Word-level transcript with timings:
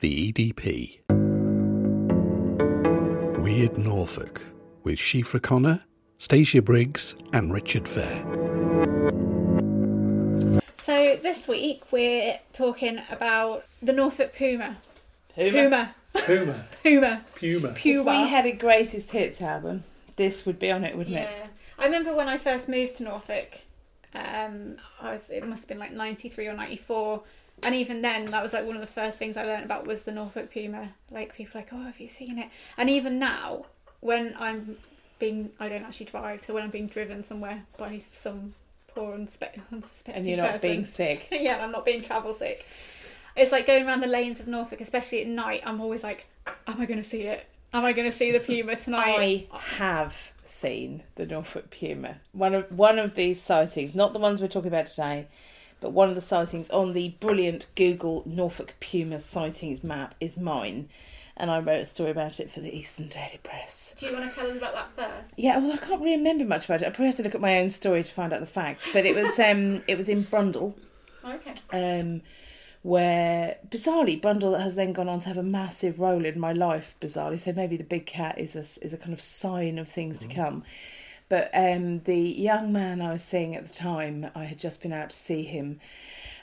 The 0.00 0.32
EDP. 0.32 1.00
Weird 3.42 3.76
Norfolk 3.78 4.42
with 4.84 4.96
Siofra 4.96 5.42
Connor, 5.42 5.82
Stacia 6.18 6.62
Briggs, 6.62 7.16
and 7.32 7.52
Richard 7.52 7.88
Fair. 7.88 8.22
So 10.84 11.18
this 11.20 11.48
week 11.48 11.82
we're 11.90 12.38
talking 12.52 13.00
about 13.10 13.64
the 13.82 13.92
Norfolk 13.92 14.36
Puma. 14.36 14.76
Puma. 15.34 15.94
Puma. 16.14 16.64
Puma. 16.84 17.24
Puma. 17.34 17.68
Puma. 17.70 17.70
If 17.72 18.06
we 18.06 18.28
had 18.28 18.46
a 18.46 18.52
greatest 18.52 19.10
hits 19.10 19.42
album, 19.42 19.82
this 20.14 20.46
would 20.46 20.60
be 20.60 20.70
on 20.70 20.84
it, 20.84 20.96
wouldn't 20.96 21.16
it? 21.16 21.28
Yeah. 21.28 21.46
I 21.76 21.86
remember 21.86 22.14
when 22.14 22.28
I 22.28 22.38
first 22.38 22.68
moved 22.68 22.94
to 22.98 23.02
Norfolk, 23.02 23.62
um, 24.14 24.76
I 25.00 25.14
was 25.14 25.28
it 25.28 25.44
must 25.44 25.64
have 25.64 25.68
been 25.68 25.80
like 25.80 25.92
ninety 25.92 26.28
three 26.28 26.46
or 26.46 26.54
ninety 26.54 26.76
four. 26.76 27.24
And 27.64 27.74
even 27.74 28.02
then, 28.02 28.26
that 28.26 28.42
was 28.42 28.52
like 28.52 28.64
one 28.64 28.76
of 28.76 28.80
the 28.80 28.86
first 28.86 29.18
things 29.18 29.36
I 29.36 29.44
learned 29.44 29.64
about 29.64 29.86
was 29.86 30.04
the 30.04 30.12
Norfolk 30.12 30.50
Puma. 30.52 30.90
Like 31.10 31.34
people 31.34 31.60
like, 31.60 31.70
oh, 31.72 31.82
have 31.82 32.00
you 32.00 32.08
seen 32.08 32.38
it? 32.38 32.48
And 32.76 32.88
even 32.88 33.18
now, 33.18 33.66
when 34.00 34.34
I'm 34.38 34.76
being, 35.18 35.50
I 35.58 35.68
don't 35.68 35.82
actually 35.82 36.06
drive, 36.06 36.44
so 36.44 36.54
when 36.54 36.62
I'm 36.62 36.70
being 36.70 36.86
driven 36.86 37.24
somewhere 37.24 37.62
by 37.76 38.02
some 38.12 38.54
poor 38.88 39.16
unspe- 39.16 39.60
unsuspecting 39.72 40.14
And 40.14 40.26
you're 40.26 40.36
not 40.36 40.52
person, 40.52 40.70
being 40.70 40.84
sick. 40.84 41.28
yeah, 41.32 41.62
I'm 41.62 41.72
not 41.72 41.84
being 41.84 42.02
travel 42.02 42.32
sick. 42.32 42.64
It's 43.36 43.52
like 43.52 43.66
going 43.66 43.86
around 43.86 44.00
the 44.00 44.08
lanes 44.08 44.40
of 44.40 44.48
Norfolk, 44.48 44.80
especially 44.80 45.20
at 45.20 45.28
night. 45.28 45.62
I'm 45.64 45.80
always 45.80 46.02
like, 46.02 46.26
am 46.66 46.80
I 46.80 46.86
going 46.86 47.02
to 47.02 47.08
see 47.08 47.22
it? 47.22 47.46
Am 47.72 47.84
I 47.84 47.92
going 47.92 48.10
to 48.10 48.16
see 48.16 48.32
the 48.32 48.40
Puma 48.40 48.76
tonight? 48.76 49.48
I 49.52 49.58
have 49.58 50.30
seen 50.42 51.02
the 51.16 51.26
Norfolk 51.26 51.70
Puma. 51.70 52.16
One 52.32 52.54
of 52.54 52.72
one 52.72 52.98
of 52.98 53.14
these 53.14 53.40
sightings, 53.40 53.94
not 53.94 54.12
the 54.14 54.18
ones 54.18 54.40
we're 54.40 54.48
talking 54.48 54.68
about 54.68 54.86
today, 54.86 55.26
but 55.80 55.90
one 55.92 56.08
of 56.08 56.14
the 56.14 56.20
sightings 56.20 56.68
on 56.70 56.92
the 56.92 57.10
brilliant 57.20 57.66
Google 57.76 58.22
Norfolk 58.26 58.74
Puma 58.80 59.20
sightings 59.20 59.82
map 59.84 60.14
is 60.20 60.36
mine. 60.38 60.88
And 61.40 61.52
I 61.52 61.60
wrote 61.60 61.82
a 61.82 61.86
story 61.86 62.10
about 62.10 62.40
it 62.40 62.50
for 62.50 62.58
the 62.58 62.76
Eastern 62.76 63.06
Daily 63.06 63.38
Press. 63.44 63.94
Do 63.96 64.06
you 64.06 64.12
want 64.12 64.28
to 64.28 64.34
tell 64.34 64.50
us 64.50 64.56
about 64.56 64.74
that 64.74 64.88
first? 64.96 65.34
Yeah, 65.36 65.58
well, 65.58 65.72
I 65.72 65.76
can't 65.76 66.00
really 66.00 66.16
remember 66.16 66.44
much 66.44 66.64
about 66.64 66.82
it. 66.82 66.86
I 66.86 66.90
probably 66.90 67.06
have 67.06 67.14
to 67.14 67.22
look 67.22 67.36
at 67.36 67.40
my 67.40 67.58
own 67.60 67.70
story 67.70 68.02
to 68.02 68.12
find 68.12 68.32
out 68.32 68.40
the 68.40 68.46
facts. 68.46 68.88
But 68.92 69.06
it 69.06 69.14
was 69.14 69.38
um, 69.38 69.82
it 69.86 69.96
was 69.96 70.08
in 70.08 70.24
Brundall, 70.24 70.74
Okay. 71.24 71.54
um, 71.72 72.22
where 72.82 73.56
bizarrely 73.68 74.20
Brundall 74.20 74.60
has 74.60 74.74
then 74.74 74.92
gone 74.92 75.08
on 75.08 75.20
to 75.20 75.28
have 75.28 75.38
a 75.38 75.42
massive 75.44 76.00
role 76.00 76.24
in 76.24 76.40
my 76.40 76.52
life. 76.52 76.96
Bizarrely, 77.00 77.38
so 77.38 77.52
maybe 77.52 77.76
the 77.76 77.84
big 77.84 78.06
cat 78.06 78.36
is 78.38 78.56
a 78.56 78.84
is 78.84 78.92
a 78.92 78.96
kind 78.98 79.12
of 79.12 79.20
sign 79.20 79.78
of 79.78 79.86
things 79.88 80.18
to 80.18 80.28
come. 80.28 80.64
But 81.28 81.50
um, 81.52 82.00
the 82.00 82.18
young 82.18 82.72
man 82.72 83.02
I 83.02 83.12
was 83.12 83.22
seeing 83.22 83.54
at 83.54 83.66
the 83.66 83.74
time, 83.74 84.30
I 84.34 84.44
had 84.44 84.58
just 84.58 84.80
been 84.80 84.92
out 84.92 85.10
to 85.10 85.16
see 85.16 85.42
him, 85.42 85.80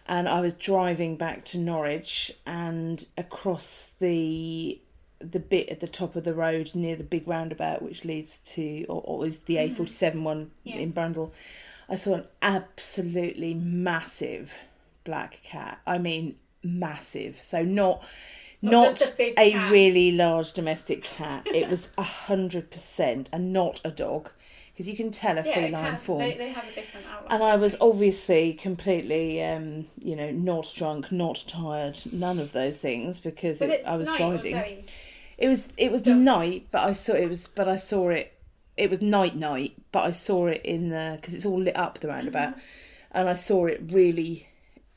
and 0.08 0.30
I 0.30 0.42
was 0.42 0.54
driving 0.54 1.16
back 1.16 1.44
to 1.46 1.58
Norwich, 1.58 2.32
and 2.46 3.06
across 3.18 3.92
the 4.00 4.80
the 5.20 5.40
bit 5.40 5.70
at 5.70 5.80
the 5.80 5.88
top 5.88 6.16
of 6.16 6.24
the 6.24 6.34
road 6.34 6.72
near 6.76 6.96
the 6.96 7.04
big 7.04 7.28
roundabout, 7.28 7.82
which 7.82 8.06
leads 8.06 8.38
to 8.40 8.86
or, 8.88 9.02
or 9.06 9.26
is 9.26 9.42
the 9.42 9.58
A 9.58 9.70
forty 9.70 9.92
seven 9.92 10.24
one 10.24 10.52
Yeah. 10.64 10.76
in 10.76 10.94
Brundall, 10.94 11.32
I 11.90 11.96
saw 11.96 12.16
an 12.16 12.26
absolutely 12.42 13.54
massive 13.54 14.52
black 15.04 15.40
cat. 15.44 15.80
I 15.88 15.98
mean, 15.98 16.36
massive. 16.64 17.42
So 17.42 17.64
not 17.64 18.04
Not 18.62 19.00
not, 19.00 19.14
a 19.20 19.56
a 19.56 19.70
really 19.70 20.12
large 20.12 20.54
domestic 20.54 21.04
cat. 21.04 21.48
It 21.48 21.70
was 21.70 21.90
a 21.98 22.04
hundred 22.04 22.70
percent, 22.70 23.30
and 23.32 23.54
not 23.54 23.82
a 23.84 23.92
dog, 23.92 24.32
because 24.76 24.90
you 24.90 24.98
can 24.98 25.10
tell 25.10 25.38
a 25.38 25.44
Yeah, 25.46 25.54
feline 25.54 25.96
form. 25.96 26.20
They, 26.20 26.38
they 26.38 26.50
have 26.50 26.66
a 26.68 26.72
different 26.76 27.08
outline. 27.08 27.32
And 27.32 27.44
I 27.44 27.56
was 27.56 27.78
obviously 27.80 28.52
completely, 28.54 29.42
um, 29.42 29.86
you 29.98 30.18
know, 30.18 30.32
not 30.32 30.70
drunk, 30.76 31.14
not 31.14 31.46
tired, 31.48 31.98
none 32.12 32.40
of 32.40 32.52
those 32.52 32.80
things 32.80 33.22
because 33.22 33.62
Was 33.62 33.70
it, 33.70 33.82
it 33.82 33.84
I 33.88 33.96
was 33.96 34.12
driving. 34.12 34.62
It 35.38 35.48
was 35.48 35.70
it 35.78 35.92
was 35.92 36.06
night, 36.06 36.68
but 36.72 36.82
I 36.84 36.92
saw 36.94 37.14
it 37.14 37.28
was, 37.30 37.48
but 37.48 37.68
I 37.70 37.78
saw 37.78 38.10
it. 38.10 38.34
It 38.78 38.90
was 38.90 39.02
night 39.02 39.38
night, 39.38 39.74
but 39.94 40.04
I 40.04 40.12
saw 40.12 40.48
it 40.48 40.62
in 40.66 40.90
the 40.90 41.18
because 41.20 41.34
it's 41.34 41.46
all 41.46 41.60
lit 41.60 41.76
up 41.78 42.00
the 42.00 42.10
roundabout, 42.10 42.50
Mm-hmm. 42.52 42.60
and 43.14 43.30
I 43.30 43.34
saw 43.34 43.66
it 43.68 43.82
really. 43.90 44.48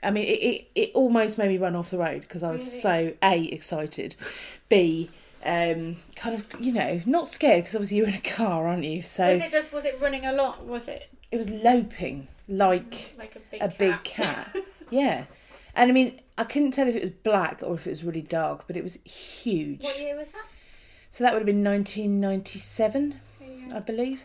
I 0.02 0.10
mean, 0.10 0.24
it 0.24 0.38
it, 0.42 0.70
it 0.74 0.90
almost 0.94 1.38
made 1.38 1.48
me 1.48 1.58
run 1.58 1.76
off 1.76 1.90
the 1.90 1.98
road 1.98 2.22
because 2.22 2.42
I 2.42 2.50
was 2.52 2.64
so 2.64 3.12
a 3.22 3.44
excited, 3.44 4.16
b 4.68 5.10
um 5.44 5.96
kind 6.16 6.34
of 6.34 6.46
you 6.60 6.72
know 6.72 7.00
not 7.06 7.28
scared 7.28 7.62
because 7.62 7.74
obviously 7.74 7.98
you're 7.98 8.08
in 8.08 8.14
a 8.14 8.20
car, 8.20 8.66
aren't 8.68 8.84
you? 8.84 9.02
So 9.02 9.28
Was 9.28 9.40
it 9.40 9.50
just 9.50 9.72
was 9.72 9.84
it 9.84 9.98
running 10.00 10.26
along? 10.26 10.66
Was 10.68 10.88
it 10.88 11.08
it 11.30 11.36
was 11.36 11.48
loping 11.50 12.28
like 12.48 13.14
like 13.18 13.36
a 13.36 13.40
big 13.50 13.60
a 13.62 13.68
cat? 13.68 13.78
big 13.78 14.04
cat. 14.04 14.56
yeah. 14.90 15.24
And 15.74 15.90
I 15.90 15.94
mean, 15.94 16.18
I 16.36 16.44
couldn't 16.44 16.72
tell 16.72 16.88
if 16.88 16.96
it 16.96 17.02
was 17.02 17.12
black 17.12 17.60
or 17.62 17.74
if 17.74 17.86
it 17.86 17.90
was 17.90 18.02
really 18.02 18.22
dark, 18.22 18.66
but 18.66 18.76
it 18.76 18.82
was 18.82 18.94
huge. 19.04 19.82
What 19.84 20.00
year 20.00 20.16
was 20.16 20.30
that? 20.32 20.46
So 21.10 21.22
that 21.24 21.32
would 21.32 21.40
have 21.40 21.46
been 21.46 21.62
1997, 21.64 23.20
I 23.72 23.78
believe. 23.80 24.22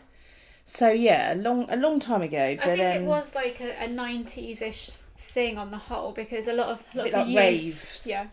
So 0.64 0.88
yeah, 0.90 1.34
a 1.34 1.36
long 1.36 1.66
a 1.70 1.76
long 1.76 2.00
time 2.00 2.22
ago. 2.22 2.38
I 2.42 2.56
But 2.56 2.64
think 2.64 2.80
it 2.80 2.96
um, 2.98 3.04
was 3.06 3.34
like 3.34 3.60
a, 3.60 3.84
a 3.84 3.88
90s 3.88 4.62
ish 4.62 4.90
thing 5.18 5.58
on 5.58 5.70
the 5.70 5.78
whole 5.78 6.12
because 6.12 6.48
a 6.48 6.52
lot 6.52 6.68
of, 6.68 6.82
a 6.94 6.98
lot 6.98 7.04
bit 7.04 7.14
of 7.14 7.26
the 7.26 7.32
like 7.34 7.60
youths, 7.60 7.84
raves. 7.90 8.06
yeah, 8.06 8.26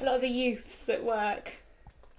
a 0.00 0.04
lot 0.04 0.16
of 0.16 0.20
the 0.20 0.28
youths 0.28 0.88
at 0.88 1.02
work, 1.04 1.52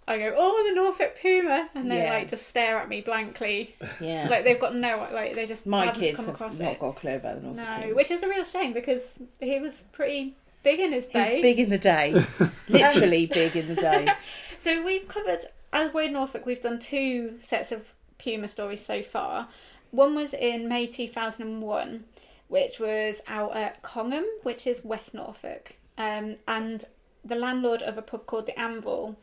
I 0.09 0.17
go, 0.17 0.33
oh, 0.35 0.67
the 0.69 0.75
Norfolk 0.75 1.17
Puma, 1.21 1.69
and 1.75 1.89
they 1.91 2.03
Yeah. 2.03 2.13
like 2.13 2.27
just 2.27 2.47
stare 2.47 2.77
at 2.77 2.89
me 2.89 3.01
blankly, 3.01 3.75
yeah. 4.01 4.27
like 4.29 4.43
they've 4.43 4.59
got 4.59 4.75
no, 4.75 5.07
like 5.13 5.35
they 5.35 5.45
just 5.45 5.65
My 5.65 5.91
kids 5.91 6.17
come 6.17 6.25
have 6.25 6.35
across 6.35 6.57
not 6.57 6.71
it. 6.73 6.79
got 6.79 6.87
a 6.89 6.93
clue 6.93 7.15
about 7.15 7.35
the 7.35 7.47
Norfolk 7.47 7.63
No, 7.65 7.81
Puma. 7.83 7.95
which 7.95 8.11
is 8.11 8.23
a 8.23 8.27
real 8.27 8.43
shame 8.43 8.73
because 8.73 9.13
he 9.39 9.59
was 9.59 9.83
pretty 9.91 10.35
big 10.63 10.79
in 10.79 10.91
his 10.91 11.05
He 11.07 11.17
was 11.17 11.27
day. 11.27 11.41
big 11.41 11.59
in 11.59 11.69
the 11.69 11.77
day, 11.77 12.25
literally 12.67 13.27
big 13.27 13.55
in 13.55 13.67
the 13.67 13.75
day. 13.75 14.07
So 14.61 14.83
we've 14.83 15.07
covered, 15.07 15.45
as 15.71 15.93
Weird 15.93 16.11
Norfolk, 16.11 16.45
we've 16.45 16.61
done 16.61 16.79
two 16.79 17.35
sets 17.41 17.71
of 17.71 17.85
Puma 18.17 18.49
stories 18.49 18.83
so 18.85 19.01
far. 19.01 19.47
One 19.91 20.15
was 20.15 20.33
in 20.33 20.67
May 20.67 20.85
2001, 20.85 22.03
which 22.49 22.77
was 22.77 23.21
out 23.27 23.55
at 23.55 23.81
Congham, 23.83 24.25
which 24.43 24.67
is 24.67 24.83
West 24.83 25.13
Norfolk. 25.13 25.75
Um, 25.97 26.35
and 26.45 26.83
the 27.23 27.35
landlord 27.35 27.81
of 27.81 27.97
a 27.97 28.01
pub 28.01 28.25
called 28.25 28.47
the 28.47 28.59
Anvil 28.59 29.15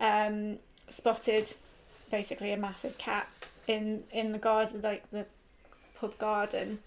um, 0.00 0.58
spotted 0.88 1.54
basically 2.10 2.52
a 2.52 2.56
massive 2.56 2.96
cat 2.98 3.28
in, 3.66 4.04
in 4.12 4.32
the 4.32 4.38
garden, 4.38 4.80
like 4.82 5.10
the 5.10 5.26
pub 5.98 6.16
garden. 6.18 6.78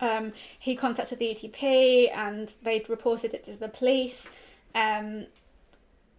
Um, 0.00 0.32
he 0.58 0.74
contacted 0.74 1.18
the 1.18 1.26
EDP 1.26 2.10
and 2.14 2.52
they'd 2.62 2.88
reported 2.88 3.32
it 3.32 3.44
to 3.44 3.52
the 3.52 3.68
police. 3.68 4.26
Um, 4.74 5.26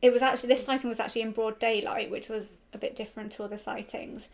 it 0.01 0.13
was 0.13 0.21
actually 0.21 0.49
this 0.49 0.63
sighting 0.63 0.89
was 0.89 0.99
actually 0.99 1.21
in 1.21 1.31
broad 1.31 1.59
daylight, 1.59 2.09
which 2.09 2.29
was 2.29 2.49
a 2.73 2.77
bit 2.77 2.95
different 2.95 3.31
to 3.33 3.43
other 3.43 3.57
sightings. 3.57 4.27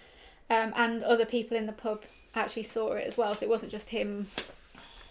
Um, 0.50 0.74
and 0.76 1.04
other 1.04 1.26
people 1.26 1.56
in 1.56 1.66
the 1.66 1.72
pub 1.72 2.04
actually 2.36 2.64
saw 2.64 2.94
it 2.94 3.08
as 3.08 3.18
well, 3.18 3.34
so 3.34 3.46
it 3.46 3.50
wasn't 3.50 3.72
just 3.72 3.90
him, 3.90 4.28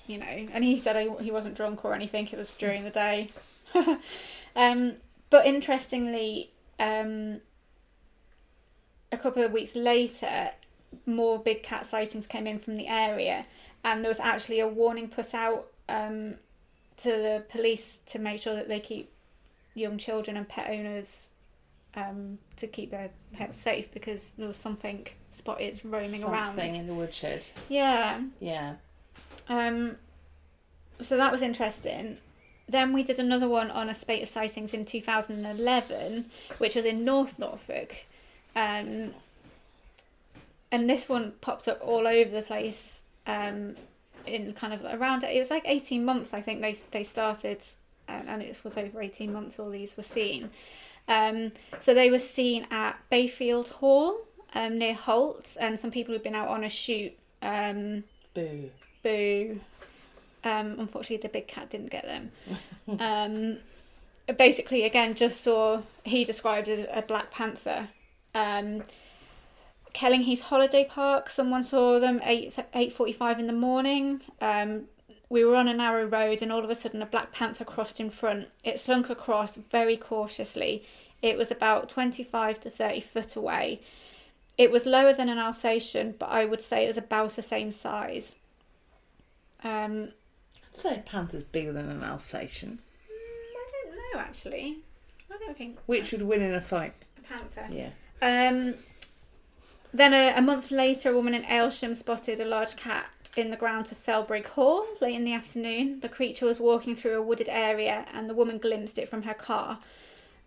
you 0.06 0.18
know. 0.18 0.48
And 0.52 0.62
he 0.62 0.78
said 0.78 0.96
he 0.96 1.24
he 1.24 1.30
wasn't 1.30 1.54
drunk 1.54 1.84
or 1.84 1.94
anything; 1.94 2.28
it 2.30 2.36
was 2.36 2.52
during 2.52 2.84
the 2.84 2.90
day. 2.90 3.30
but 5.30 5.46
interestingly, 5.46 6.50
um, 6.78 7.40
a 9.12 9.16
couple 9.16 9.42
of 9.42 9.52
weeks 9.52 9.74
later, 9.74 10.50
more 11.06 11.38
big 11.38 11.62
cat 11.62 11.86
sightings 11.86 12.26
came 12.26 12.46
in 12.46 12.58
from 12.58 12.74
the 12.74 12.88
area, 12.88 13.46
and 13.84 14.04
there 14.04 14.10
was 14.10 14.20
actually 14.20 14.60
a 14.60 14.68
warning 14.68 15.08
put 15.08 15.34
out 15.34 15.68
um, 15.88 16.34
to 16.98 17.10
the 17.10 17.44
police 17.48 17.98
to 18.06 18.18
make 18.18 18.40
sure 18.40 18.54
that 18.54 18.68
they 18.68 18.80
keep 18.80 19.10
young 19.74 19.98
children 19.98 20.36
and 20.36 20.48
pet 20.48 20.68
owners 20.68 21.28
um, 21.94 22.38
to 22.56 22.66
keep 22.66 22.90
their 22.90 23.10
pets 23.32 23.56
safe 23.56 23.90
because 23.92 24.32
there 24.36 24.48
was 24.48 24.56
something 24.56 25.06
spotted 25.30 25.80
roaming 25.84 26.22
around. 26.24 26.56
Something 26.56 26.74
in 26.76 26.86
the 26.86 26.94
woodshed. 26.94 27.44
Yeah. 27.68 28.20
Yeah. 28.40 28.74
Um, 29.48 29.96
so 31.00 31.16
that 31.16 31.32
was 31.32 31.42
interesting. 31.42 32.18
Then 32.70 32.92
we 32.92 33.02
did 33.02 33.18
another 33.18 33.48
one 33.48 33.70
on 33.70 33.88
a 33.88 33.94
spate 33.94 34.22
of 34.22 34.28
sightings 34.28 34.72
in 34.72 34.84
2011, 34.84 36.26
which 36.58 36.76
was 36.76 36.84
in 36.84 37.04
North 37.04 37.36
Norfolk. 37.36 37.96
Um, 38.54 39.14
and 40.70 40.88
this 40.88 41.08
one 41.08 41.32
popped 41.40 41.66
up 41.66 41.80
all 41.82 42.06
over 42.06 42.30
the 42.30 42.42
place 42.42 43.00
um, 43.26 43.74
in 44.24 44.52
kind 44.52 44.72
of 44.72 44.84
around, 44.84 45.24
it 45.24 45.38
was 45.38 45.50
like 45.50 45.64
18 45.66 46.04
months, 46.04 46.32
I 46.32 46.40
think 46.40 46.60
they, 46.60 46.78
they 46.92 47.02
started, 47.02 47.60
and, 48.06 48.28
and 48.28 48.42
it 48.42 48.60
was 48.62 48.76
over 48.76 49.02
18 49.02 49.32
months 49.32 49.58
all 49.58 49.70
these 49.70 49.96
were 49.96 50.04
seen. 50.04 50.50
Um, 51.08 51.50
so 51.80 51.92
they 51.92 52.08
were 52.08 52.20
seen 52.20 52.68
at 52.70 53.00
Bayfield 53.10 53.68
Hall 53.68 54.16
um, 54.54 54.78
near 54.78 54.94
Holt, 54.94 55.56
and 55.60 55.76
some 55.76 55.90
people 55.90 56.14
who'd 56.14 56.22
been 56.22 56.36
out 56.36 56.48
on 56.48 56.62
a 56.62 56.68
shoot. 56.68 57.12
Um, 57.42 58.04
Boo. 58.32 58.70
Boo. 59.02 59.60
Um, 60.42 60.76
unfortunately, 60.78 61.18
the 61.18 61.28
big 61.28 61.46
cat 61.46 61.70
didn't 61.70 61.90
get 61.90 62.04
them. 62.04 62.32
um, 62.98 63.58
basically, 64.36 64.84
again, 64.84 65.14
just 65.14 65.40
saw 65.40 65.82
he 66.04 66.24
described 66.24 66.68
as 66.68 66.86
a 66.90 67.02
black 67.02 67.30
panther. 67.30 67.88
Um, 68.34 68.82
Kelling 69.92 70.22
Heath 70.22 70.42
Holiday 70.42 70.84
Park, 70.84 71.30
someone 71.30 71.64
saw 71.64 71.98
them 71.98 72.20
eight 72.24 72.54
eight 72.74 72.92
forty 72.92 73.12
five 73.12 73.38
in 73.38 73.46
the 73.46 73.52
morning. 73.52 74.20
Um, 74.40 74.84
we 75.28 75.44
were 75.44 75.56
on 75.56 75.68
a 75.68 75.74
narrow 75.74 76.06
road, 76.06 76.42
and 76.42 76.50
all 76.50 76.64
of 76.64 76.70
a 76.70 76.74
sudden, 76.74 77.02
a 77.02 77.06
black 77.06 77.32
panther 77.32 77.64
crossed 77.64 78.00
in 78.00 78.10
front. 78.10 78.48
It 78.64 78.80
slunk 78.80 79.10
across 79.10 79.56
very 79.56 79.96
cautiously. 79.96 80.84
It 81.22 81.36
was 81.36 81.50
about 81.50 81.88
25 81.88 82.60
to 82.60 82.70
30 82.70 83.00
foot 83.00 83.36
away. 83.36 83.80
It 84.58 84.70
was 84.70 84.86
lower 84.86 85.12
than 85.12 85.28
an 85.28 85.38
Alsatian, 85.38 86.14
but 86.18 86.26
I 86.26 86.44
would 86.44 86.60
say 86.60 86.84
it 86.84 86.88
was 86.88 86.96
about 86.96 87.36
the 87.36 87.42
same 87.42 87.70
size. 87.70 88.34
Um, 89.62 90.08
I'd 90.72 90.78
say 90.78 90.94
a 90.96 90.98
panther's 91.00 91.44
bigger 91.44 91.72
than 91.72 91.88
an 91.90 92.02
Alsatian. 92.02 92.78
I 93.08 93.70
don't 93.86 93.96
know 93.96 94.20
actually. 94.20 94.78
I 95.32 95.38
don't 95.38 95.56
think 95.56 95.78
Which 95.86 96.12
would 96.12 96.22
win 96.22 96.42
in 96.42 96.54
a 96.54 96.60
fight? 96.60 96.94
a 97.18 97.20
panther. 97.22 97.68
Yeah. 97.72 97.90
Um, 98.22 98.74
then 99.92 100.12
a, 100.14 100.34
a 100.36 100.42
month 100.42 100.70
later, 100.70 101.10
a 101.10 101.14
woman 101.14 101.34
in 101.34 101.42
Aylsham 101.44 101.94
spotted 101.96 102.38
a 102.40 102.44
large 102.44 102.76
cat 102.76 103.06
in 103.36 103.50
the 103.50 103.56
grounds 103.56 103.90
of 103.92 103.98
Felbrigg 103.98 104.46
Hall 104.46 104.84
late 105.00 105.14
in 105.14 105.24
the 105.24 105.32
afternoon. 105.34 106.00
The 106.00 106.08
creature 106.08 106.46
was 106.46 106.60
walking 106.60 106.94
through 106.94 107.18
a 107.18 107.22
wooded 107.22 107.48
area, 107.48 108.06
and 108.12 108.28
the 108.28 108.34
woman 108.34 108.58
glimpsed 108.58 108.98
it 108.98 109.08
from 109.08 109.22
her 109.22 109.34
car. 109.34 109.78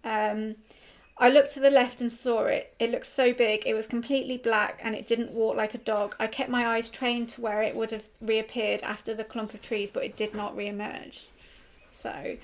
Um, 0.04 0.56
I 1.18 1.30
looked 1.30 1.54
to 1.54 1.60
the 1.60 1.70
left 1.70 2.02
and 2.02 2.12
saw 2.12 2.46
it. 2.46 2.74
It 2.80 2.90
looked 2.92 3.06
so 3.06 3.34
big, 3.34 3.64
it 3.66 3.74
was 3.74 3.86
completely 3.86 4.38
black, 4.38 4.80
and 4.82 4.96
it 4.96 5.08
didn't 5.08 5.32
walk 5.32 5.56
like 5.56 5.74
a 5.74 5.80
dog. 5.80 6.16
I 6.20 6.28
kept 6.28 6.50
my 6.50 6.66
eyes 6.66 6.90
trained 6.90 7.30
to 7.30 7.42
where 7.42 7.62
it 7.62 7.76
would 7.76 7.92
have 7.92 8.08
reappeared 8.20 8.82
after 8.82 9.14
the 9.14 9.24
clump 9.24 9.54
of 9.54 9.62
trees, 9.62 9.92
but 9.92 10.04
it 10.04 10.16
did 10.16 10.34
not 10.34 10.56
re-emerge. 10.56 11.28
So, 11.92 12.38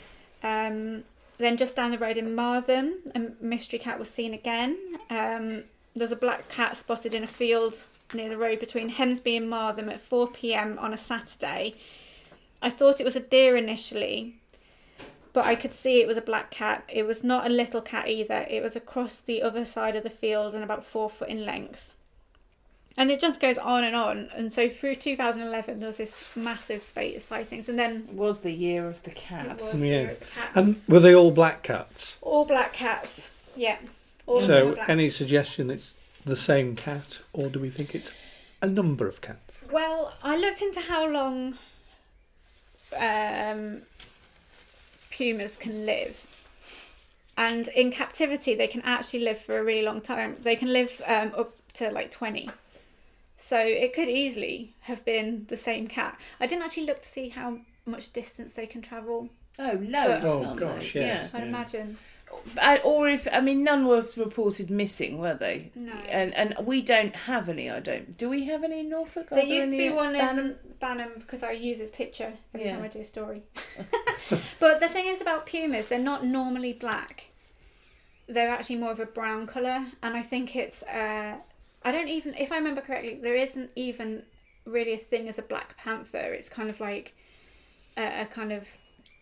um, 0.43 1.03
then 1.37 1.57
just 1.57 1.75
down 1.75 1.91
the 1.91 1.97
road 1.97 2.17
in 2.17 2.35
Martham, 2.35 2.99
a 3.15 3.43
mystery 3.43 3.79
cat 3.79 3.97
was 3.97 4.09
seen 4.09 4.33
again. 4.33 4.77
Um, 5.09 5.63
there's 5.95 6.11
a 6.11 6.15
black 6.15 6.49
cat 6.49 6.77
spotted 6.77 7.13
in 7.13 7.23
a 7.23 7.27
field 7.27 7.85
near 8.13 8.29
the 8.29 8.37
road 8.37 8.59
between 8.59 8.91
Hemsby 8.91 9.37
and 9.37 9.49
Martham 9.49 9.89
at 9.89 10.01
4 10.01 10.27
pm 10.27 10.77
on 10.79 10.93
a 10.93 10.97
Saturday. 10.97 11.75
I 12.61 12.69
thought 12.69 12.99
it 12.99 13.05
was 13.05 13.15
a 13.15 13.21
deer 13.21 13.55
initially, 13.55 14.38
but 15.39 15.47
I 15.47 15.55
could 15.55 15.73
see 15.73 16.01
it 16.01 16.07
was 16.07 16.17
a 16.17 16.21
black 16.21 16.51
cat. 16.51 16.83
It 16.89 17.03
was 17.07 17.23
not 17.23 17.45
a 17.45 17.49
little 17.49 17.79
cat 17.81 18.09
either. 18.09 18.45
It 18.49 18.61
was 18.61 18.75
across 18.75 19.15
the 19.19 19.41
other 19.41 19.63
side 19.63 19.95
of 19.95 20.03
the 20.03 20.09
field 20.09 20.53
and 20.53 20.65
about 20.65 20.83
four 20.83 21.09
foot 21.09 21.29
in 21.29 21.45
length. 21.45 21.93
And 22.97 23.09
it 23.09 23.21
just 23.21 23.39
goes 23.39 23.57
on 23.57 23.85
and 23.85 23.95
on. 23.95 24.29
And 24.35 24.51
so 24.51 24.67
through 24.67 24.95
2011, 24.95 25.79
there 25.79 25.87
was 25.87 25.95
this 25.95 26.21
massive 26.35 26.83
spate 26.83 27.15
of 27.15 27.21
sightings. 27.21 27.69
And 27.69 27.79
then 27.79 28.07
It 28.09 28.15
was 28.15 28.41
the 28.41 28.51
year 28.51 28.85
of 28.85 29.01
the 29.03 29.11
it 29.11 29.15
cat. 29.15 29.47
was 29.53 29.75
Yeah. 29.77 30.07
the 30.07 30.15
cat. 30.15 30.49
And 30.55 30.81
were 30.89 30.99
they 30.99 31.15
all 31.15 31.31
black 31.31 31.63
cats? 31.63 32.17
all 32.21 32.43
black 32.43 32.73
cats. 32.73 33.29
Yeah. 33.55 33.77
All 34.27 34.41
So, 34.41 34.73
any 34.89 35.09
suggestion 35.09 35.69
it's 35.69 35.93
the 36.25 36.35
same 36.35 36.75
cat, 36.75 37.19
or 37.31 37.47
do 37.47 37.59
we 37.61 37.69
think 37.69 37.95
it's 37.95 38.11
a 38.61 38.67
number 38.67 39.07
of 39.07 39.21
cats? 39.21 39.63
Well, 39.71 40.13
I 40.21 40.35
looked 40.35 40.61
into 40.61 40.81
how 40.81 41.07
long 41.07 41.57
um, 42.97 43.83
pumas 45.19 45.57
can 45.57 45.85
live. 45.85 46.25
And 47.35 47.67
in 47.69 47.91
captivity, 47.91 48.55
they 48.55 48.67
can 48.67 48.81
actually 48.83 49.19
live 49.23 49.37
for 49.37 49.57
a 49.59 49.63
really 49.63 49.81
long 49.83 49.99
time. 50.01 50.37
They 50.41 50.55
can 50.55 50.71
live 50.71 51.01
um, 51.05 51.33
up 51.37 51.53
to 51.73 51.91
like 51.91 52.09
20. 52.09 52.49
So 53.35 53.59
it 53.59 53.93
could 53.93 54.07
easily 54.09 54.73
have 54.81 55.03
been 55.05 55.45
the 55.47 55.57
same 55.57 55.87
cat. 55.87 56.17
I 56.39 56.47
didn't 56.47 56.63
actually 56.63 56.85
look 56.85 57.01
to 57.01 57.07
see 57.07 57.29
how 57.29 57.59
much 57.85 58.11
distance 58.13 58.53
they 58.53 58.65
can 58.65 58.81
travel. 58.81 59.29
Oh, 59.57 59.77
loads. 59.81 60.23
Oh, 60.25 60.55
gosh, 60.55 60.93
they? 60.93 61.01
yes. 61.01 61.31
I'd 61.33 61.39
Yeah. 61.43 61.47
imagine. 61.47 61.97
Uh, 62.61 62.77
or 62.85 63.09
if 63.09 63.27
I 63.33 63.39
mean, 63.41 63.63
none 63.63 63.85
were 63.87 64.05
reported 64.15 64.69
missing, 64.69 65.17
were 65.17 65.33
they? 65.33 65.71
No. 65.75 65.93
And 66.09 66.33
and 66.35 66.53
we 66.63 66.81
don't 66.81 67.15
have 67.15 67.49
any. 67.49 67.71
I 67.71 67.79
don't. 67.79 68.15
Do 68.17 68.29
we 68.29 68.45
have 68.45 68.63
any 68.63 68.81
in 68.81 68.89
Norfolk? 68.89 69.31
Are 69.31 69.35
There 69.35 69.45
used 69.45 69.71
to 69.71 69.77
be 69.77 69.87
at 69.87 69.95
one 69.95 70.15
in 70.15 70.21
Banham? 70.21 70.55
Banham 70.79 71.19
because 71.19 71.41
I 71.41 71.53
use 71.53 71.79
his 71.79 71.89
picture 71.91 72.31
every 72.53 72.67
Yeah. 72.67 72.75
time 72.75 72.83
I 72.83 72.87
do 72.87 72.99
a 72.99 73.03
story. 73.05 73.41
but 74.59 74.79
the 74.79 74.87
thing 74.89 75.07
is 75.07 75.21
about 75.21 75.45
pumas, 75.45 75.89
they're 75.89 75.99
not 75.99 76.25
normally 76.25 76.73
black. 76.73 77.25
They're 78.27 78.49
actually 78.49 78.75
more 78.77 78.91
of 78.91 78.99
a 78.99 79.05
brown 79.05 79.47
colour, 79.47 79.85
and 80.03 80.15
I 80.15 80.21
think 80.21 80.55
it's. 80.55 80.83
Uh, 80.83 81.37
I 81.83 81.91
don't 81.91 82.09
even, 82.09 82.35
if 82.35 82.51
I 82.51 82.57
remember 82.57 82.81
correctly, 82.81 83.19
there 83.21 83.35
isn't 83.35 83.71
even 83.75 84.23
really 84.65 84.93
a 84.93 84.97
thing 84.97 85.27
as 85.29 85.39
a 85.39 85.41
black 85.41 85.77
panther. 85.77 86.33
It's 86.33 86.49
kind 86.49 86.69
of 86.69 86.79
like 86.79 87.15
a, 87.97 88.21
a 88.21 88.25
kind 88.25 88.51
of 88.51 88.67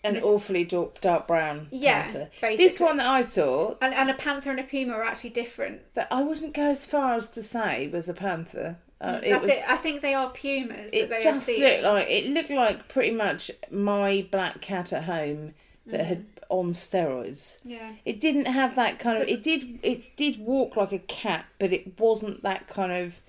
An 0.04 0.18
awfully 0.24 0.64
dark, 0.66 1.00
dark 1.00 1.28
brown. 1.28 1.68
yeah. 1.72 2.04
panther. 2.04 2.30
Basically. 2.42 2.58
This 2.58 2.80
one 2.80 2.98
that 2.98 3.08
I 3.08 3.22
saw, 3.22 3.76
and, 3.82 3.94
and 3.94 4.10
a 4.10 4.14
panther 4.16 4.50
and 4.52 4.60
a 4.60 4.64
puma 4.64 4.94
are 4.94 5.04
actually 5.04 5.30
different. 5.30 5.82
but 5.94 6.08
I 6.12 6.22
wouldn't 6.24 6.54
go 6.54 6.72
as 6.72 6.86
far 6.86 7.14
as 7.14 7.30
to 7.30 7.44
say 7.44 7.88
was 7.88 8.10
a 8.10 8.14
panther. 8.14 8.78
Uh, 9.00 9.20
it 9.24 9.30
That's 9.30 9.44
was. 9.44 9.52
it. 9.52 9.60
I 9.70 9.78
think 9.78 10.02
they 10.02 10.14
are 10.16 10.30
pumas. 10.32 10.92
it 10.92 11.10
just 11.22 11.48
looked 11.50 11.84
like 11.84 12.08
it 12.10 12.32
looked 12.32 12.50
like 12.50 12.88
pretty 12.88 13.12
much 13.12 13.52
my 13.72 14.26
black 14.32 14.60
cat 14.62 14.92
at 14.92 15.04
home 15.04 15.54
that 15.86 16.06
had 16.06 16.26
on 16.50 16.72
steroids. 16.72 17.60
Yeah. 17.64 17.92
It 18.06 18.20
didn't 18.20 18.46
have 18.48 18.76
that 18.76 19.00
kind 19.00 19.22
of. 19.22 19.28
It 19.28 19.44
did. 19.44 19.80
It 19.84 20.16
did 20.16 20.40
walk 20.40 20.76
like 20.76 20.92
a 20.92 21.00
cat, 21.00 21.46
but 21.60 21.72
it 21.72 22.00
wasn't 22.00 22.42
that 22.44 22.68
kind 22.68 22.92
of 22.92 23.22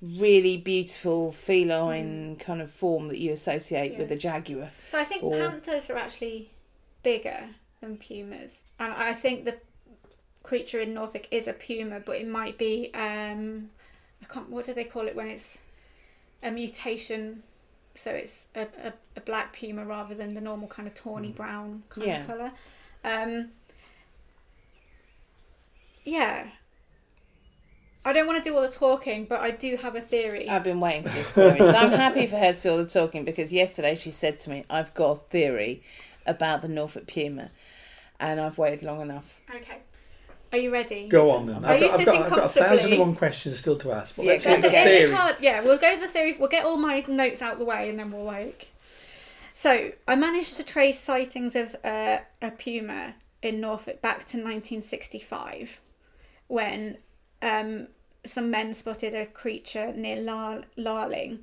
really 0.00 0.56
beautiful 0.56 1.30
feline 1.32 2.34
kind 2.36 2.62
of 2.62 2.70
form 2.70 3.08
that 3.08 3.18
you 3.18 3.32
associate 3.32 3.98
with 3.98 4.10
a 4.10 4.16
jaguar. 4.16 4.70
So 4.90 4.98
I 4.98 5.04
think 5.04 5.22
Or- 5.22 5.36
panthers 5.36 5.90
are 5.90 5.98
actually 5.98 6.50
bigger 7.02 7.50
than 7.82 7.98
pumas, 7.98 8.62
and 8.78 8.92
I 8.92 9.12
think 9.12 9.44
the 9.44 9.56
creature 10.42 10.80
in 10.80 10.94
Norfolk 10.94 11.28
is 11.30 11.46
a 11.46 11.52
puma, 11.52 12.00
but 12.00 12.16
it 12.16 12.26
might 12.26 12.56
be 12.56 12.90
um, 12.94 13.68
I 14.22 14.26
can't. 14.32 14.48
What 14.50 14.66
do 14.66 14.74
they 14.74 14.84
call 14.84 15.06
it 15.08 15.16
when 15.16 15.28
it's 15.28 15.58
a 16.42 16.50
mutation? 16.50 17.42
So 17.94 18.10
it's 18.12 18.46
a, 18.54 18.62
a, 18.62 18.92
a 19.16 19.20
black 19.20 19.52
puma 19.52 19.84
rather 19.84 20.14
than 20.14 20.34
the 20.34 20.40
normal 20.40 20.68
kind 20.68 20.86
of 20.88 20.94
tawny 20.94 21.32
brown 21.32 21.82
kind 21.88 22.06
Yeah. 22.06 22.20
of 22.20 22.26
colour. 22.26 22.52
Um, 23.04 23.48
yeah. 26.04 26.48
I 28.04 28.12
don't 28.14 28.26
want 28.26 28.42
to 28.42 28.48
do 28.50 28.56
all 28.56 28.62
the 28.62 28.68
talking, 28.68 29.26
but 29.26 29.40
I 29.40 29.50
do 29.50 29.76
have 29.76 29.94
a 29.94 30.00
theory. 30.00 30.48
I've 30.48 30.64
been 30.64 30.80
waiting 30.80 31.02
for 31.02 31.10
this 31.10 31.30
theory, 31.32 31.58
so 31.58 31.76
I'm 31.76 31.90
happy 31.92 32.26
for 32.26 32.38
her 32.38 32.54
to 32.54 32.60
do 32.62 32.70
all 32.70 32.78
the 32.78 32.86
talking 32.86 33.24
because 33.26 33.52
yesterday 33.52 33.94
she 33.94 34.10
said 34.10 34.38
to 34.40 34.50
me, 34.50 34.64
"I've 34.70 34.94
got 34.94 35.10
a 35.10 35.16
theory 35.16 35.82
about 36.24 36.62
the 36.62 36.68
Norfolk 36.68 37.06
Puma," 37.06 37.50
and 38.18 38.40
I've 38.40 38.56
waited 38.56 38.82
long 38.82 39.02
enough. 39.02 39.38
okay. 39.54 39.78
Are 40.52 40.58
you 40.58 40.72
ready? 40.72 41.06
Go 41.08 41.30
on 41.30 41.46
then. 41.46 41.64
Are 41.64 41.68
I've 41.74 41.80
you 41.80 41.88
got, 41.88 42.00
I've 42.00 42.06
got, 42.06 42.22
I've 42.24 42.30
got 42.30 42.44
a 42.44 42.48
thousand 42.48 42.92
and 42.92 43.00
one 43.00 43.14
questions 43.14 43.58
still 43.60 43.76
to 43.78 43.92
ask, 43.92 44.16
but 44.16 44.24
Yeah, 44.24 44.32
let's 44.32 44.44
go 44.44 44.60
the 44.60 44.70
theory. 44.70 45.12
hard. 45.12 45.36
Yeah, 45.40 45.60
we'll 45.62 45.78
go 45.78 45.96
the 45.98 46.08
theory. 46.08 46.36
We'll 46.38 46.48
get 46.48 46.64
all 46.64 46.76
my 46.76 47.04
notes 47.06 47.40
out 47.40 47.58
the 47.58 47.64
way, 47.64 47.88
and 47.88 47.98
then 47.98 48.10
we'll 48.10 48.24
like. 48.24 48.68
So 49.54 49.92
I 50.08 50.16
managed 50.16 50.56
to 50.56 50.64
trace 50.64 50.98
sightings 50.98 51.54
of 51.54 51.76
uh, 51.84 52.18
a 52.42 52.50
puma 52.50 53.14
in 53.42 53.60
Norfolk 53.60 54.00
back 54.02 54.26
to 54.28 54.38
1965, 54.38 55.80
when 56.48 56.98
um, 57.42 57.86
some 58.26 58.50
men 58.50 58.74
spotted 58.74 59.14
a 59.14 59.26
creature 59.26 59.92
near 59.92 60.20
Lar- 60.20 60.64
Larling. 60.76 61.40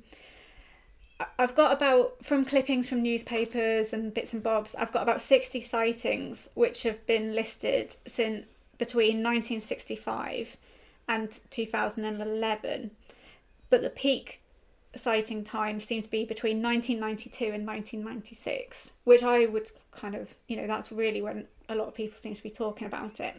I've 1.38 1.56
got 1.56 1.72
about 1.72 2.24
from 2.24 2.44
clippings 2.44 2.88
from 2.88 3.02
newspapers 3.02 3.92
and 3.92 4.12
bits 4.14 4.32
and 4.32 4.42
bobs. 4.42 4.74
I've 4.76 4.92
got 4.92 5.02
about 5.02 5.20
60 5.20 5.60
sightings 5.60 6.48
which 6.54 6.84
have 6.84 7.04
been 7.06 7.34
listed 7.34 7.96
since 8.06 8.44
between 8.78 9.22
1965 9.22 10.56
and 11.08 11.40
2011 11.50 12.90
but 13.70 13.82
the 13.82 13.90
peak 13.90 14.40
sighting 14.96 15.44
time 15.44 15.78
seems 15.78 16.06
to 16.06 16.10
be 16.10 16.24
between 16.24 16.62
1992 16.62 17.44
and 17.52 17.66
1996 17.66 18.92
which 19.04 19.22
i 19.22 19.46
would 19.46 19.70
kind 19.90 20.14
of 20.14 20.34
you 20.46 20.56
know 20.56 20.66
that's 20.66 20.90
really 20.90 21.20
when 21.20 21.46
a 21.68 21.74
lot 21.74 21.88
of 21.88 21.94
people 21.94 22.18
seem 22.18 22.34
to 22.34 22.42
be 22.42 22.50
talking 22.50 22.86
about 22.86 23.20
it 23.20 23.34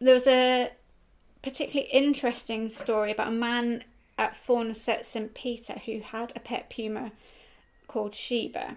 there 0.00 0.14
was 0.14 0.26
a 0.26 0.70
particularly 1.42 1.90
interesting 1.90 2.70
story 2.70 3.10
about 3.10 3.28
a 3.28 3.32
man 3.32 3.84
at 4.18 4.34
Forncett 4.34 5.04
St 5.04 5.34
Peter 5.34 5.74
who 5.84 6.00
had 6.00 6.32
a 6.34 6.40
pet 6.40 6.70
puma 6.70 7.12
called 7.88 8.14
Sheba. 8.14 8.76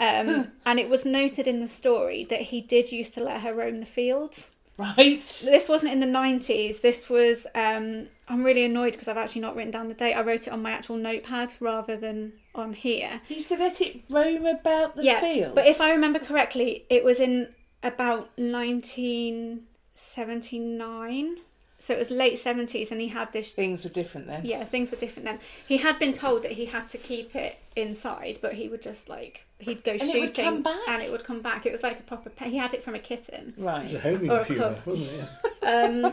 Um, 0.00 0.52
and 0.66 0.80
it 0.80 0.88
was 0.88 1.04
noted 1.04 1.46
in 1.46 1.60
the 1.60 1.68
story 1.68 2.24
that 2.24 2.40
he 2.40 2.60
did 2.60 2.90
used 2.90 3.14
to 3.14 3.22
let 3.22 3.42
her 3.42 3.54
roam 3.54 3.80
the 3.80 3.86
fields 3.86 4.50
Right? 4.78 5.20
this 5.44 5.68
wasn't 5.68 5.92
in 5.92 6.00
the 6.00 6.06
90s 6.06 6.80
this 6.80 7.08
was 7.08 7.46
um 7.54 8.08
i'm 8.28 8.42
really 8.42 8.64
annoyed 8.64 8.92
because 8.94 9.06
i've 9.06 9.16
actually 9.18 9.42
not 9.42 9.54
written 9.54 9.70
down 9.70 9.86
the 9.88 9.94
date 9.94 10.14
i 10.14 10.22
wrote 10.22 10.46
it 10.46 10.52
on 10.52 10.62
my 10.62 10.70
actual 10.72 10.96
notepad 10.96 11.52
rather 11.60 11.96
than 11.96 12.32
on 12.54 12.72
here 12.72 13.20
You 13.28 13.42
to 13.44 13.56
let 13.56 13.80
it 13.80 14.00
roam 14.08 14.46
about 14.46 14.96
the 14.96 15.04
yeah 15.04 15.20
field. 15.20 15.54
but 15.54 15.66
if 15.66 15.80
i 15.80 15.92
remember 15.92 16.18
correctly 16.18 16.84
it 16.90 17.04
was 17.04 17.20
in 17.20 17.48
about 17.82 18.30
1979 18.36 21.36
so 21.78 21.94
it 21.94 21.98
was 21.98 22.10
late 22.10 22.34
70s 22.34 22.90
and 22.92 23.00
he 23.00 23.08
had 23.08 23.32
this 23.32 23.52
things 23.52 23.84
were 23.84 23.90
different 23.90 24.26
then. 24.26 24.44
yeah 24.44 24.64
things 24.64 24.90
were 24.90 24.96
different 24.96 25.26
then 25.26 25.38
he 25.66 25.76
had 25.78 25.98
been 25.98 26.12
told 26.12 26.42
that 26.44 26.52
he 26.52 26.66
had 26.66 26.88
to 26.90 26.98
keep 26.98 27.34
it 27.36 27.58
inside 27.76 28.38
but 28.40 28.54
he 28.54 28.68
would 28.68 28.82
just 28.82 29.08
like 29.08 29.44
he'd 29.62 29.82
go 29.84 29.92
it 29.92 30.00
would 30.02 30.10
shooting 30.10 30.44
come 30.44 30.62
back? 30.62 30.80
and 30.88 31.02
it 31.02 31.10
would 31.10 31.24
come 31.24 31.40
back 31.40 31.64
it 31.66 31.72
was 31.72 31.82
like 31.82 31.98
a 31.98 32.02
proper 32.02 32.28
pet 32.30 32.48
he 32.48 32.56
had 32.58 32.74
it 32.74 32.82
from 32.82 32.94
a 32.94 32.98
kitten 32.98 33.54
It 33.56 33.58
was 33.58 33.64
Right. 33.66 33.94
a 33.94 34.00
homing 34.00 34.30
Or 34.30 34.40
a 34.40 34.44
puma, 34.44 34.78
wasn't 34.84 35.10
it? 35.10 35.28
Um, 35.64 36.12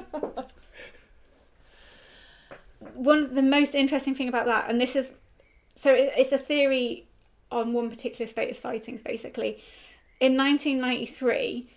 one 2.94 3.24
of 3.24 3.36
the 3.36 3.42
most 3.42 3.76
interesting 3.76 4.16
thing 4.16 4.30
about 4.30 4.46
that, 4.46 4.70
and 4.70 4.80
this 4.80 4.96
is 4.96 5.12
so 5.76 5.94
it, 5.94 6.14
it's 6.18 6.32
a 6.32 6.38
theory 6.38 7.08
on 7.52 7.74
one 7.74 7.90
particular 7.90 8.28
spate 8.28 8.52
of 8.52 8.58
sightings. 8.58 9.02
Basically, 9.02 9.62
in 10.20 10.38
1993, 10.38 11.68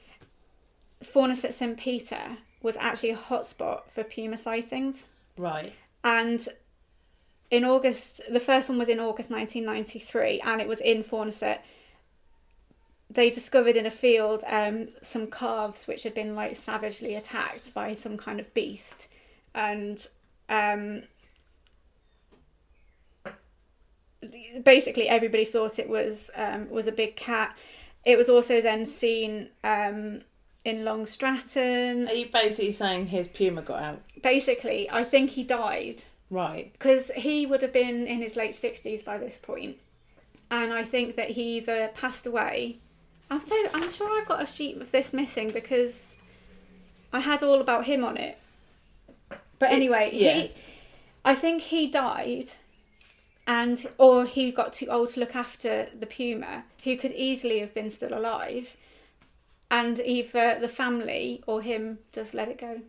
Forncett 1.02 1.54
St 1.54 1.78
Peter 1.78 2.36
was 2.62 2.76
actually 2.78 3.10
a 3.10 3.16
hotspot 3.16 3.90
for 3.90 4.04
puma 4.04 4.36
sightings, 4.36 5.06
Right. 5.36 5.72
and 6.04 6.46
in 7.52 7.66
August, 7.66 8.22
the 8.30 8.40
first 8.40 8.70
one 8.70 8.78
was 8.78 8.88
in 8.88 8.98
August 8.98 9.30
1993, 9.30 10.40
and 10.40 10.58
it 10.58 10.66
was 10.66 10.80
in 10.80 11.04
Forncett. 11.04 11.60
They 13.10 13.28
discovered 13.28 13.76
in 13.76 13.84
a 13.84 13.90
field 13.90 14.42
um, 14.46 14.88
some 15.02 15.26
calves 15.26 15.86
which 15.86 16.02
had 16.02 16.14
been 16.14 16.34
like 16.34 16.56
savagely 16.56 17.14
attacked 17.14 17.74
by 17.74 17.92
some 17.92 18.16
kind 18.16 18.40
of 18.40 18.52
beast, 18.54 19.06
and 19.54 20.06
um, 20.48 21.02
basically 24.64 25.10
everybody 25.10 25.44
thought 25.44 25.78
it 25.78 25.90
was 25.90 26.30
um, 26.34 26.70
was 26.70 26.86
a 26.86 26.92
big 26.92 27.16
cat. 27.16 27.54
It 28.06 28.16
was 28.16 28.30
also 28.30 28.62
then 28.62 28.86
seen 28.86 29.50
um, 29.62 30.22
in 30.64 30.86
Long 30.86 31.04
Stratton. 31.04 32.08
Are 32.08 32.14
you 32.14 32.30
basically 32.32 32.72
saying 32.72 33.08
his 33.08 33.28
puma 33.28 33.60
got 33.60 33.82
out? 33.82 34.00
Basically, 34.22 34.88
I 34.90 35.04
think 35.04 35.30
he 35.30 35.44
died 35.44 36.04
Right. 36.32 36.72
because 36.72 37.10
he 37.14 37.44
would 37.46 37.60
have 37.62 37.72
been 37.74 38.06
in 38.06 38.22
his 38.22 38.36
late 38.36 38.54
60s 38.54 39.04
by 39.04 39.18
this 39.18 39.38
point. 39.38 39.76
And 40.50 40.72
i 40.72 40.82
think 40.84 41.16
that 41.16 41.30
he 41.30 41.58
either 41.58 41.88
passed 41.94 42.26
away. 42.26 42.78
I'm 43.30 43.40
so 43.40 43.56
i'm 43.74 43.90
sure 43.90 44.08
i've 44.18 44.26
got 44.28 44.42
a 44.42 44.46
sheet 44.46 44.80
of 44.80 44.90
this 44.90 45.12
missing 45.12 45.50
because 45.50 46.04
i 47.12 47.20
had 47.20 47.42
all 47.42 47.60
about 47.60 47.84
him 47.84 48.02
on 48.04 48.16
it. 48.16 48.38
But 49.58 49.70
It- 49.70 49.74
anyway 49.76 50.10
yeah. 50.12 50.34
he 50.34 50.52
i 51.24 51.34
think 51.34 51.62
he 51.62 51.86
died 51.86 52.48
and 53.46 53.86
or 53.98 54.24
he 54.24 54.50
got 54.52 54.72
too 54.72 54.86
old 54.86 55.08
to 55.10 55.20
look 55.20 55.34
after 55.36 55.86
the 55.94 56.06
puma 56.06 56.64
who 56.84 56.96
could 56.96 57.12
easily 57.12 57.58
have 57.60 57.74
been 57.74 57.90
still 57.90 58.14
alive. 58.16 58.76
And 59.70 60.00
either 60.00 60.58
the 60.60 60.68
family 60.68 61.42
or 61.46 61.60
him 61.62 61.98
just 62.12 62.34
let 62.34 62.48
it 62.48 62.58
go. 62.58 62.82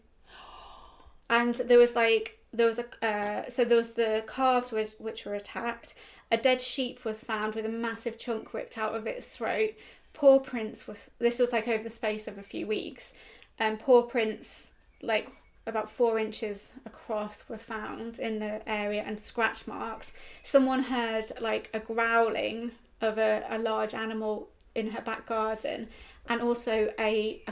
And 1.30 1.56
there 1.56 1.78
was 1.80 1.96
like 1.96 2.38
there 2.54 2.68
was 2.68 2.80
a 2.80 3.06
uh, 3.06 3.50
so 3.50 3.66
there 3.66 3.78
was 3.78 3.92
the 3.92 4.24
calves 4.28 4.72
which, 4.72 4.92
which 5.00 5.26
were 5.26 5.34
attacked. 5.34 5.96
A 6.32 6.38
dead 6.38 6.62
sheep 6.62 7.04
was 7.04 7.24
found 7.24 7.56
with 7.56 7.66
a 7.66 7.70
massive 7.70 8.18
chunk 8.18 8.54
ripped 8.54 8.78
out 8.78 8.96
of 8.96 9.08
its 9.08 9.28
throat. 9.28 9.72
Paw 10.14 10.40
prints 10.40 10.88
were 10.88 10.96
this 11.20 11.40
was 11.40 11.52
like 11.52 11.68
over 11.68 11.84
the 11.84 11.90
space 11.90 12.28
of 12.28 12.38
a 12.38 12.44
few 12.44 12.68
weeks. 12.68 13.14
And 13.60 13.80
paw 13.80 14.04
prints 14.04 14.72
like 15.02 15.30
about 15.66 15.90
four 15.90 16.20
inches 16.20 16.74
across 16.86 17.48
were 17.50 17.58
found 17.58 18.20
in 18.20 18.40
the 18.40 18.68
area 18.70 19.04
and 19.06 19.20
scratch 19.20 19.66
marks. 19.66 20.14
Someone 20.44 20.84
heard 20.84 21.32
like 21.40 21.70
a 21.74 21.80
growling 21.80 22.72
of 23.02 23.18
a, 23.18 23.44
a 23.50 23.58
large 23.58 23.94
animal 23.94 24.50
in 24.76 24.92
her 24.92 25.02
back 25.02 25.26
garden 25.26 25.88
and 26.28 26.42
also 26.42 26.92
a 27.00 27.42
a 27.48 27.52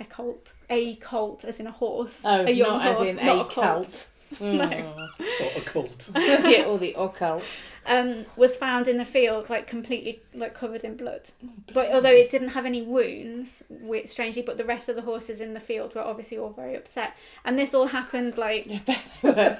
a 0.00 0.04
colt 0.04 0.52
a 0.70 0.94
colt 0.96 1.44
as 1.44 1.58
in 1.60 1.66
a 1.66 1.72
horse 1.72 2.20
Oh, 2.24 2.44
a 2.46 2.50
young 2.50 2.78
not 2.78 2.86
as 2.86 2.96
horse 2.98 3.10
in 3.10 3.16
not 3.16 3.36
a 3.36 3.40
a 3.40 3.44
colt 3.44 3.54
cult. 3.54 4.08
No. 4.42 4.68
Mm. 4.68 5.08
Or 5.40 5.56
a 5.56 5.60
cult. 5.62 6.10
yeah, 6.16 6.64
or 6.66 6.76
the 6.76 6.92
occult. 6.98 7.42
um, 7.86 8.26
was 8.36 8.56
found 8.56 8.86
in 8.86 8.98
the 8.98 9.04
field, 9.06 9.48
like 9.48 9.66
completely 9.66 10.20
like 10.34 10.52
covered 10.52 10.84
in 10.84 10.98
blood. 10.98 11.30
But 11.72 11.90
although 11.94 12.12
it 12.12 12.28
didn't 12.28 12.48
have 12.50 12.66
any 12.66 12.82
wounds, 12.82 13.62
wi- 13.70 14.04
strangely, 14.04 14.42
but 14.42 14.58
the 14.58 14.66
rest 14.66 14.90
of 14.90 14.96
the 14.96 15.00
horses 15.02 15.40
in 15.40 15.54
the 15.54 15.60
field 15.60 15.94
were 15.94 16.02
obviously 16.02 16.36
all 16.36 16.50
very 16.50 16.74
upset. 16.76 17.16
And 17.46 17.58
this 17.58 17.72
all 17.72 17.86
happened 17.86 18.36
like 18.36 18.66
Yeah, 18.68 18.80
bet 18.86 18.98
they 19.22 19.28
were. 19.30 19.58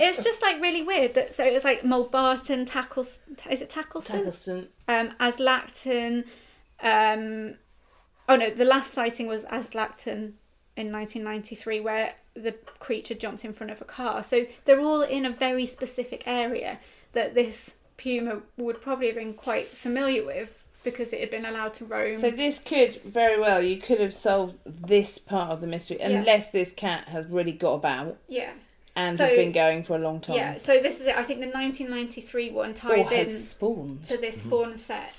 it's 0.00 0.24
just 0.24 0.42
like 0.42 0.60
really 0.60 0.82
weird. 0.82 1.14
That 1.14 1.32
so 1.32 1.44
it 1.46 1.52
was 1.52 1.62
like 1.62 1.82
Mulbarton, 1.82 2.66
Tackles, 2.68 3.20
is 3.48 3.60
it 3.62 3.70
Tackleston? 3.70 4.24
Tackleston. 4.24 4.66
Um, 4.88 5.12
Aslacton. 5.20 6.24
Um, 6.82 7.54
oh 8.30 8.36
no, 8.36 8.48
the 8.50 8.64
last 8.64 8.92
sighting 8.94 9.26
was 9.26 9.44
Aslacton 9.44 10.32
in 10.76 10.92
1993, 10.92 11.80
where 11.80 12.14
the 12.34 12.52
creature 12.78 13.14
jumped 13.14 13.44
in 13.44 13.52
front 13.52 13.72
of 13.72 13.80
a 13.82 13.84
car. 13.84 14.22
So 14.22 14.46
they're 14.64 14.80
all 14.80 15.02
in 15.02 15.26
a 15.26 15.30
very 15.30 15.66
specific 15.66 16.22
area 16.26 16.78
that 17.12 17.34
this 17.34 17.74
puma 17.96 18.40
would 18.56 18.80
probably 18.80 19.06
have 19.06 19.16
been 19.16 19.34
quite 19.34 19.68
familiar 19.68 20.24
with 20.24 20.64
because 20.84 21.12
it 21.12 21.20
had 21.20 21.30
been 21.30 21.44
allowed 21.44 21.74
to 21.74 21.84
roam. 21.84 22.16
So 22.16 22.30
this 22.30 22.60
could 22.60 23.02
very 23.02 23.38
well 23.38 23.60
you 23.60 23.78
could 23.78 24.00
have 24.00 24.14
solved 24.14 24.58
this 24.64 25.18
part 25.18 25.50
of 25.50 25.60
the 25.60 25.66
mystery 25.66 25.98
Yeah. 26.00 26.10
unless 26.10 26.50
this 26.50 26.72
cat 26.72 27.08
has 27.08 27.26
really 27.26 27.52
got 27.52 27.74
about 27.74 28.16
yeah, 28.28 28.52
and 28.96 29.18
So- 29.18 29.26
has 29.26 29.34
been 29.34 29.52
going 29.52 29.82
for 29.82 29.96
a 29.96 29.98
long 29.98 30.20
time. 30.20 30.36
yeah. 30.36 30.56
So 30.56 30.80
this 30.80 31.00
is 31.00 31.06
it. 31.08 31.16
I 31.18 31.24
think 31.24 31.40
the 31.40 31.48
1993 31.48 32.50
one 32.50 32.70
or 32.70 32.74
ties 32.74 33.10
in 33.10 33.18
has 33.18 33.48
spawned. 33.50 34.04
to 34.04 34.16
this 34.16 34.38
mm-hmm. 34.38 34.50
Forncett. 34.50 35.12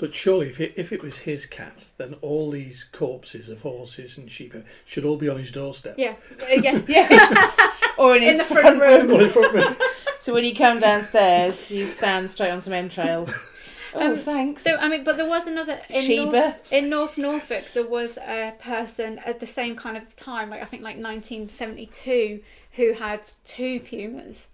But 0.00 0.14
surely, 0.14 0.48
if 0.48 0.58
it, 0.60 0.72
if 0.76 0.92
it 0.92 1.02
was 1.02 1.18
his 1.18 1.44
cat, 1.46 1.84
then 1.98 2.14
all 2.22 2.50
these 2.50 2.86
corpses 2.90 3.48
of 3.50 3.60
horses 3.60 4.16
and 4.16 4.30
sheep 4.30 4.54
should 4.86 5.04
all 5.04 5.16
be 5.18 5.28
on 5.28 5.38
his 5.38 5.52
doorstep. 5.52 5.96
Yeah, 5.98 6.14
Uh, 6.42 6.54
yeah. 6.54 6.80
Yes. 6.88 7.58
or 7.98 8.16
in 8.16 8.22
In 8.22 8.30
his 8.30 8.38
the 8.38 8.44
front 8.44 8.80
room. 8.80 9.10
Or 9.12 9.22
in 9.22 9.28
front 9.30 9.54
room. 9.54 9.76
So 10.18 10.34
when 10.34 10.44
you 10.44 10.54
come 10.54 10.80
downstairs, 10.80 11.70
you 11.70 11.86
stand 11.86 12.30
straight 12.30 12.50
on 12.50 12.60
some 12.60 12.74
entrails. 12.74 13.32
Oh, 13.94 14.10
Um, 14.10 14.16
thanks. 14.16 14.62
So 14.62 14.76
I 14.78 14.86
mean, 14.88 15.02
but 15.02 15.16
there 15.16 15.26
was 15.28 15.46
another 15.46 15.80
in 15.88 16.02
Sheba. 16.02 16.30
North, 16.30 16.72
in 16.72 16.90
North 16.90 17.16
Norfolk. 17.18 17.64
There 17.72 17.86
was 17.86 18.18
a 18.18 18.52
person 18.60 19.18
at 19.20 19.40
the 19.40 19.46
same 19.46 19.74
kind 19.76 19.96
of 19.96 20.14
time, 20.16 20.50
like 20.50 20.60
I 20.60 20.66
think 20.66 20.82
like 20.82 20.96
1972, 20.96 22.40
who 22.72 22.92
had 22.92 23.20
two 23.46 23.80
pumas, 23.80 24.48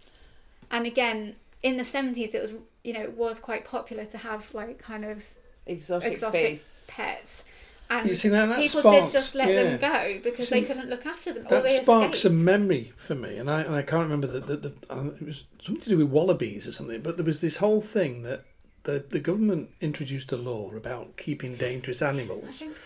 and 0.71 0.87
again 0.87 1.35
in 1.65 1.77
the 1.77 1.83
70s, 1.83 2.33
it 2.35 2.41
was 2.41 2.55
you 2.85 2.93
know 2.93 3.03
it 3.03 3.17
was 3.17 3.39
quite 3.41 3.65
popular 3.65 4.05
to 4.07 4.19
have 4.19 4.53
like 4.55 4.79
kind 4.79 5.05
of 5.05 5.23
exotic, 5.67 6.13
exotic 6.13 6.41
beasts. 6.51 6.97
pets, 6.97 7.45
and 7.91 8.09
You 8.09 8.15
see 8.17 8.29
that, 8.31 8.47
that 8.47 8.59
people 8.59 8.81
sparks, 8.81 9.07
did 9.07 9.13
just 9.21 9.35
let 9.35 9.49
yeah. 9.49 9.63
them 9.63 9.81
go 9.81 10.21
because 10.23 10.49
See, 10.49 10.61
they 10.61 10.67
couldn't 10.67 10.89
look 10.91 11.07
after 11.07 11.33
them. 11.33 11.47
or 11.47 11.51
That 11.51 11.63
they 11.65 11.81
sparks 11.81 12.25
a 12.25 12.31
memory 12.31 12.93
for 12.97 13.15
me, 13.15 13.37
and 13.37 13.51
I 13.51 13.63
and 13.63 13.75
I 13.75 13.83
can't 13.83 14.03
remember 14.05 14.27
that 14.29 14.47
the, 14.47 14.57
the, 14.57 14.75
uh, 14.91 15.05
it 15.21 15.27
was 15.27 15.45
something 15.65 15.83
to 15.83 15.89
do 15.91 15.99
with 15.99 16.09
wallabies 16.09 16.67
or 16.67 16.73
something. 16.73 17.01
But 17.03 17.17
there 17.17 17.25
was 17.27 17.41
this 17.41 17.57
whole 17.59 17.81
thing 17.81 18.23
that 18.23 18.43
the 18.85 19.05
the 19.09 19.21
government 19.21 19.71
introduced 19.81 20.33
a 20.33 20.37
law 20.37 20.73
about 20.75 21.17
keeping 21.17 21.57
dangerous 21.57 22.03
I 22.03 22.09
animals, 22.11 22.59
think- 22.59 22.77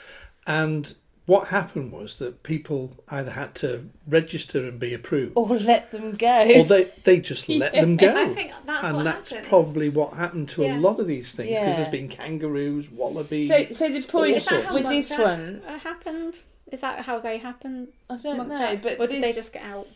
and 0.46 0.94
what 1.30 1.48
happened 1.48 1.92
was 1.92 2.16
that 2.16 2.42
people 2.42 2.92
either 3.08 3.30
had 3.30 3.54
to 3.54 3.88
register 4.08 4.66
and 4.66 4.80
be 4.80 4.92
approved, 4.92 5.32
Or 5.36 5.46
let 5.58 5.92
them 5.92 6.16
go. 6.16 6.42
or 6.58 6.64
they 6.64 6.84
they 7.04 7.18
just 7.20 7.48
let 7.62 7.72
them 7.72 7.96
go. 7.96 8.12
I 8.16 8.28
think 8.34 8.50
that's 8.66 8.84
and 8.84 8.96
what 8.96 9.04
that's 9.04 9.30
happened. 9.30 9.48
probably 9.48 9.88
what 9.88 10.14
happened 10.14 10.48
to 10.50 10.62
Yeah. 10.64 10.76
a 10.76 10.80
lot 10.80 10.98
of 10.98 11.06
these 11.06 11.32
things 11.32 11.50
because 11.50 11.68
Yeah. 11.68 11.76
there's 11.76 11.92
been 11.92 12.08
kangaroos, 12.08 12.90
wallabies. 12.90 13.46
So, 13.48 13.62
so 13.66 13.88
the 13.88 14.02
point 14.02 14.38
Is 14.38 14.46
that 14.46 14.72
with 14.74 14.88
this 14.88 15.08
Jack, 15.10 15.18
one, 15.20 15.62
uh, 15.68 15.78
happened? 15.78 16.34
Is 16.72 16.80
that 16.80 17.00
how 17.04 17.20
they 17.20 17.38
happened? 17.38 17.88
I 18.08 18.16
don't 18.16 18.36
Monk 18.36 18.48
know, 18.50 18.56
Jack? 18.56 18.82
but 18.82 18.98
or 18.98 19.06
did 19.06 19.22
this, 19.22 19.34
they 19.34 19.40
just 19.40 19.52
get 19.52 19.62
out? 19.62 19.86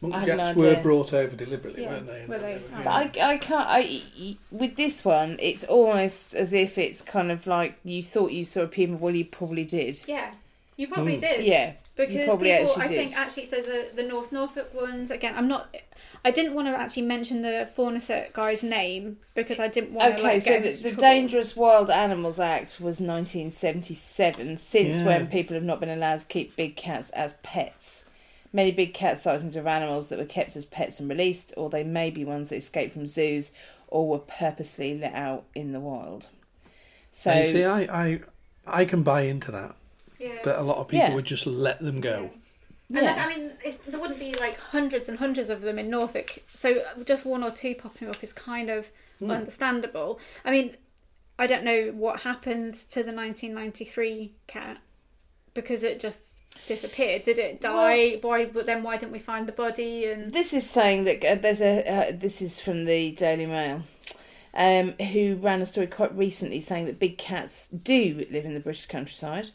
Monk 0.00 0.14
I 0.14 0.18
have 0.20 0.36
no 0.36 0.52
were 0.64 0.70
idea. 0.70 0.82
brought 0.82 1.12
over 1.14 1.36
deliberately, 1.36 1.82
Yeah, 1.84 1.90
weren't 1.92 2.06
they? 2.08 2.26
were 2.26 2.38
they? 2.38 2.54
were-. 2.54 2.82
But 2.82 2.86
I, 2.88 3.02
I 3.34 3.36
can't. 3.38 3.66
I 3.68 4.00
with 4.50 4.74
this 4.74 5.04
one, 5.04 5.36
it's 5.40 5.62
almost 5.62 6.34
as 6.34 6.52
if 6.52 6.76
it's 6.76 7.00
kind 7.02 7.30
of 7.30 7.46
like 7.46 7.76
you 7.84 8.02
thought 8.02 8.32
you 8.32 8.44
saw 8.44 8.62
a 8.62 8.66
puma. 8.66 8.96
Well, 8.96 9.14
you 9.14 9.24
probably 9.24 9.64
did. 9.64 10.00
Yeah, 10.08 10.32
you 10.82 10.88
probably 10.88 11.16
Mm. 11.16 11.20
did. 11.20 11.44
Yeah, 11.44 11.72
because 11.96 12.24
probably 12.24 12.50
people, 12.50 12.68
actually 12.70 12.82
I 12.84 12.88
did. 12.88 12.96
think 12.96 13.18
actually, 13.18 13.46
so 13.46 13.56
the 13.62 13.88
the 13.94 14.02
North 14.02 14.30
Norfolk 14.32 14.72
ones 14.74 15.10
again. 15.10 15.34
I'm 15.36 15.48
not. 15.48 15.74
I 16.24 16.30
didn't 16.30 16.54
want 16.54 16.68
to 16.68 16.74
actually 16.78 17.02
mention 17.16 17.42
the 17.42 17.68
Forncett 17.76 18.32
guy's 18.32 18.62
name 18.62 19.18
because 19.34 19.58
I 19.58 19.68
didn't 19.68 19.92
want 19.92 20.08
to 20.08 20.14
Okay, 20.14 20.22
like, 20.34 20.42
so 20.42 20.60
get 20.60 20.62
the, 20.82 20.90
the. 20.90 20.96
Dangerous 21.00 21.56
Wild 21.56 21.90
Animals 21.90 22.38
Act 22.38 22.80
was 22.80 23.00
1977, 23.00 24.56
since 24.56 24.98
Yeah. 24.98 25.04
when 25.06 25.26
people 25.26 25.54
have 25.54 25.64
not 25.64 25.80
been 25.80 25.88
allowed 25.88 26.20
to 26.20 26.26
keep 26.26 26.54
big 26.56 26.76
cats 26.76 27.10
as 27.10 27.34
pets. 27.42 28.04
Many 28.52 28.70
big 28.70 28.92
cat 28.94 29.18
sightings 29.18 29.56
of 29.56 29.66
animals 29.66 30.08
that 30.08 30.18
were 30.18 30.24
kept 30.26 30.56
as 30.56 30.64
pets 30.66 31.00
and 31.00 31.08
released, 31.08 31.54
or 31.56 31.70
they 31.70 31.84
may 31.84 32.10
be 32.10 32.24
ones 32.24 32.50
that 32.50 32.56
escaped 32.56 32.92
from 32.92 33.06
zoos 33.06 33.52
or 33.88 34.08
were 34.08 34.18
purposely 34.18 34.96
let 34.98 35.14
out 35.14 35.44
in 35.54 35.72
the 35.72 35.80
wild. 35.80 36.28
So, 37.12 37.30
And 37.30 37.46
you 37.46 37.52
see, 37.52 37.64
I, 37.64 37.80
I, 38.04 38.20
I 38.66 38.84
can 38.84 39.02
buy 39.02 39.22
into 39.22 39.50
that. 39.52 39.74
Yeah. 40.22 40.42
That 40.44 40.60
a 40.60 40.62
lot 40.62 40.76
of 40.78 40.88
people 40.88 41.08
Yeah. 41.08 41.14
would 41.14 41.24
just 41.24 41.46
let 41.46 41.80
them 41.80 42.00
go. 42.00 42.30
And 42.94 43.06
that's, 43.06 43.16
yeah. 43.16 43.24
I 43.24 43.28
mean, 43.36 43.52
it's, 43.64 43.78
there 43.86 43.98
wouldn't 44.00 44.20
be 44.20 44.34
like 44.38 44.58
hundreds 44.58 45.08
and 45.08 45.18
hundreds 45.18 45.48
of 45.50 45.62
them 45.62 45.78
in 45.78 45.88
Norfolk, 45.90 46.38
so 46.54 46.82
just 47.06 47.24
one 47.24 47.42
or 47.42 47.50
two 47.50 47.74
popping 47.74 48.08
up 48.08 48.22
is 48.22 48.32
kind 48.32 48.68
of 48.70 48.90
Hmm. 49.18 49.30
understandable. 49.30 50.18
I 50.44 50.50
mean, 50.50 50.76
I 51.38 51.46
don't 51.46 51.64
know 51.64 51.90
what 51.94 52.20
happened 52.20 52.74
to 52.90 53.02
the 53.02 53.12
1993 53.12 54.32
cat 54.46 54.78
because 55.54 55.82
it 55.82 56.00
just 56.00 56.32
disappeared. 56.66 57.22
Did 57.22 57.38
it 57.38 57.60
die? 57.60 58.18
why? 58.20 58.44
But 58.46 58.66
then 58.66 58.82
why 58.82 58.96
didn't 58.98 59.12
we 59.12 59.18
find 59.18 59.46
the 59.46 59.52
body? 59.52 60.04
And 60.06 60.32
This 60.32 60.52
is 60.52 60.68
saying 60.68 61.04
that 61.04 61.24
uh, 61.24 61.34
there's 61.36 61.62
a. 61.62 61.88
Uh, 61.88 62.12
this 62.14 62.42
is 62.42 62.60
from 62.60 62.84
the 62.84 63.12
Daily 63.12 63.46
Mail, 63.46 63.82
um, 64.54 64.92
who 65.12 65.36
ran 65.36 65.62
a 65.62 65.66
story 65.66 65.86
quite 65.86 66.14
recently 66.16 66.60
saying 66.60 66.84
that 66.86 66.98
big 66.98 67.16
cats 67.16 67.68
do 67.68 68.26
live 68.30 68.44
in 68.44 68.54
the 68.54 68.60
British 68.60 68.86
countryside. 68.86 69.50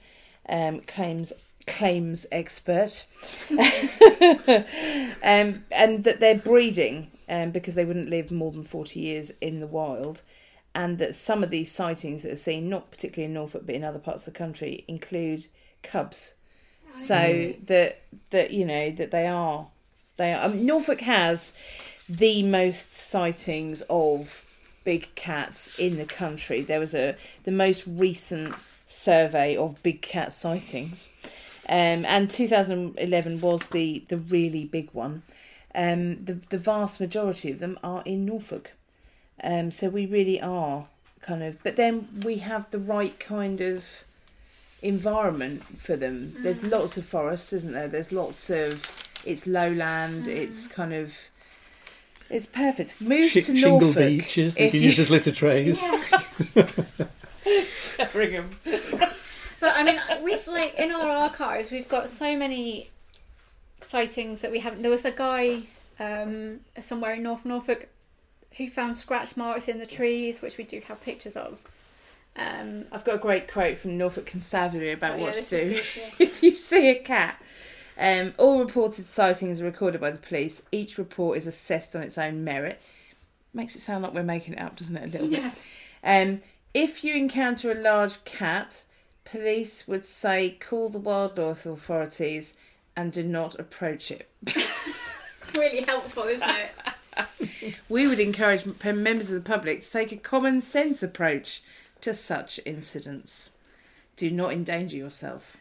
Um, 0.50 0.82
claims 0.82 1.34
claims 1.66 2.26
expert, 2.32 3.06
um, 3.52 3.60
and 5.22 6.04
that 6.04 6.18
they're 6.20 6.36
breeding 6.36 7.12
um, 7.28 7.52
because 7.52 7.76
they 7.76 7.84
wouldn't 7.84 8.10
live 8.10 8.32
more 8.32 8.52
than 8.52 8.64
forty 8.64 9.02
years 9.02 9.32
in 9.42 9.60
the 9.60 9.68
wild. 9.68 10.22
and 10.76 11.00
that 11.00 11.16
some 11.16 11.44
of 11.44 11.50
these 11.50 11.72
sightings 11.72 12.22
that 12.22 12.32
are 12.32 12.36
seen, 12.36 12.70
not 12.70 12.92
particularly 12.92 13.26
in 13.26 13.34
Norfolk 13.34 13.64
but 13.66 13.74
in 13.76 13.84
other 13.84 14.00
parts 14.00 14.28
of 14.28 14.34
the 14.34 14.38
country, 14.38 14.86
include 14.88 15.48
cubs. 15.84 16.36
So 16.94 17.54
that 17.66 18.02
that 18.32 18.52
you 18.52 18.66
know 18.66 18.92
that 18.92 19.12
they 19.12 19.28
are 19.28 19.68
they 20.18 20.34
are. 20.34 20.46
I 20.46 20.48
mean, 20.48 20.66
Norfolk 20.66 21.02
has 21.02 21.54
the 22.08 22.44
most 22.44 22.94
sightings 22.94 23.82
of 23.90 24.46
big 24.84 25.14
cats 25.16 25.78
in 25.78 25.98
the 25.98 26.06
country. 26.06 26.62
There 26.62 26.80
was 26.80 26.96
a 26.96 27.16
the 27.44 27.52
most 27.52 27.86
recent 27.86 28.56
survey 28.88 29.56
of 29.56 29.84
big 29.84 30.02
cat 30.02 30.32
sightings, 30.34 31.10
um, 31.70 32.06
and 32.06 32.30
2011 32.30 33.42
was 33.42 33.68
the 33.68 34.04
the 34.08 34.18
really 34.18 34.64
big 34.66 34.90
one. 34.94 35.22
Um, 35.76 36.24
the 36.26 36.34
the 36.50 36.58
vast 36.58 37.00
majority 37.00 37.52
of 37.52 37.60
them 37.60 37.78
are 37.84 38.02
in 38.06 38.26
Norfolk, 38.26 38.72
um, 39.44 39.70
so 39.72 39.90
we 39.90 40.06
really 40.06 40.42
are 40.42 40.88
kind 41.22 41.44
of. 41.44 41.62
But 41.64 41.76
then 41.76 42.08
we 42.24 42.38
have 42.38 42.72
the 42.72 42.80
right 42.80 43.20
kind 43.20 43.62
of 43.62 43.86
environment 44.82 45.64
for 45.80 45.96
them. 45.96 46.34
There's 46.40 46.64
lots 46.64 46.98
of 46.98 47.06
forest, 47.06 47.52
isn't 47.54 47.74
there? 47.74 47.88
There's 47.88 48.12
lots 48.12 48.50
of 48.50 48.84
it's 49.26 49.46
lowland. 49.46 50.28
It's 50.28 50.68
kind 50.68 50.94
of 50.94 51.14
it's 52.30 52.46
perfect. 52.46 53.00
Move 53.02 53.30
Sh- 53.30 53.34
to 53.36 53.42
shingle 53.42 53.80
Norfolk 53.82 53.96
beaches 54.08 54.56
they 54.56 54.66
if 54.68 54.72
can 54.72 54.82
you- 54.82 54.88
use 54.90 55.00
as 55.00 55.10
litter 55.10 55.32
trays. 55.32 55.80
Sheringham. 58.12 58.50
But 59.60 59.76
I 59.76 59.84
mean, 59.84 60.00
we've 60.24 60.48
like 60.48 60.76
in 60.76 60.92
our 60.92 61.10
archives, 61.10 61.72
we've 61.72 61.90
got 61.90 62.10
so 62.10 62.38
many 62.38 62.90
sightings 63.82 64.42
that 64.42 64.52
we 64.52 64.60
haven't. 64.60 64.82
There 64.82 64.92
was 64.92 65.06
a 65.06 65.12
guy 65.12 65.62
um, 66.00 66.60
somewhere 66.82 67.14
in 67.14 67.24
North 67.24 67.46
Norfolk 67.46 67.88
who 68.58 68.70
found 68.70 68.98
scratch 68.98 69.38
marks 69.38 69.68
in 69.68 69.80
the 69.80 69.86
trees, 69.86 70.42
which 70.42 70.58
we 70.58 70.64
do 70.64 70.82
have 70.88 71.02
pictures 71.02 71.36
of. 71.36 71.60
Um, 72.36 72.86
I've 72.92 73.04
got 73.04 73.16
a 73.16 73.20
great 73.20 73.52
quote 73.52 73.80
from 73.80 73.98
Norfolk 73.98 74.28
Constabulary 74.28 74.92
about 74.92 75.14
Oh, 75.14 75.18
yeah, 75.18 75.24
what 75.24 75.34
to 75.36 75.50
do 75.50 75.70
good, 75.74 75.84
yeah. 75.98 76.10
if 76.20 76.44
you 76.44 76.56
see 76.56 76.90
a 76.90 76.96
cat. 77.00 77.42
Um, 78.00 78.36
all 78.38 78.60
reported 78.60 79.06
sightings 79.08 79.60
are 79.60 79.66
recorded 79.66 80.00
by 80.00 80.12
the 80.12 80.20
police. 80.20 80.62
Each 80.72 81.00
report 81.00 81.38
is 81.38 81.48
assessed 81.48 81.96
on 81.96 82.04
its 82.04 82.18
own 82.20 82.44
merit. 82.44 82.80
Makes 83.56 83.76
it 83.76 83.80
sound 83.80 84.04
like 84.04 84.14
we're 84.14 84.22
making 84.22 84.54
it 84.54 84.62
up, 84.62 84.76
doesn't 84.76 84.96
it? 84.96 85.04
A 85.04 85.08
little 85.08 85.30
bit. 85.30 85.44
Um, 86.04 86.42
if 86.78 87.04
you 87.04 87.16
encounter 87.16 87.72
a 87.72 87.82
large 87.82 88.24
cat, 88.24 88.84
police 89.26 89.88
would 89.88 90.06
say 90.06 90.52
call 90.60 90.90
the 90.90 91.00
wildlife 91.00 91.66
authorities 91.66 92.56
and 92.96 93.12
do 93.12 93.24
not 93.24 93.60
approach 93.60 94.12
it. 94.12 94.30
Really 95.56 95.82
helpful, 95.82 96.24
isn't 96.24 96.48
it? 96.48 97.76
We 97.90 98.06
would 98.06 98.20
encourage 98.20 98.66
members 98.84 99.32
of 99.32 99.44
the 99.44 99.50
public 99.50 99.82
to 99.82 99.90
take 99.90 100.12
a 100.12 100.18
common 100.18 100.62
sense 100.62 101.02
approach 101.02 101.64
to 102.02 102.14
such 102.14 102.60
incidents. 102.64 103.52
Do 104.18 104.30
not 104.30 104.52
endanger 104.52 104.98
yourself. 104.98 105.58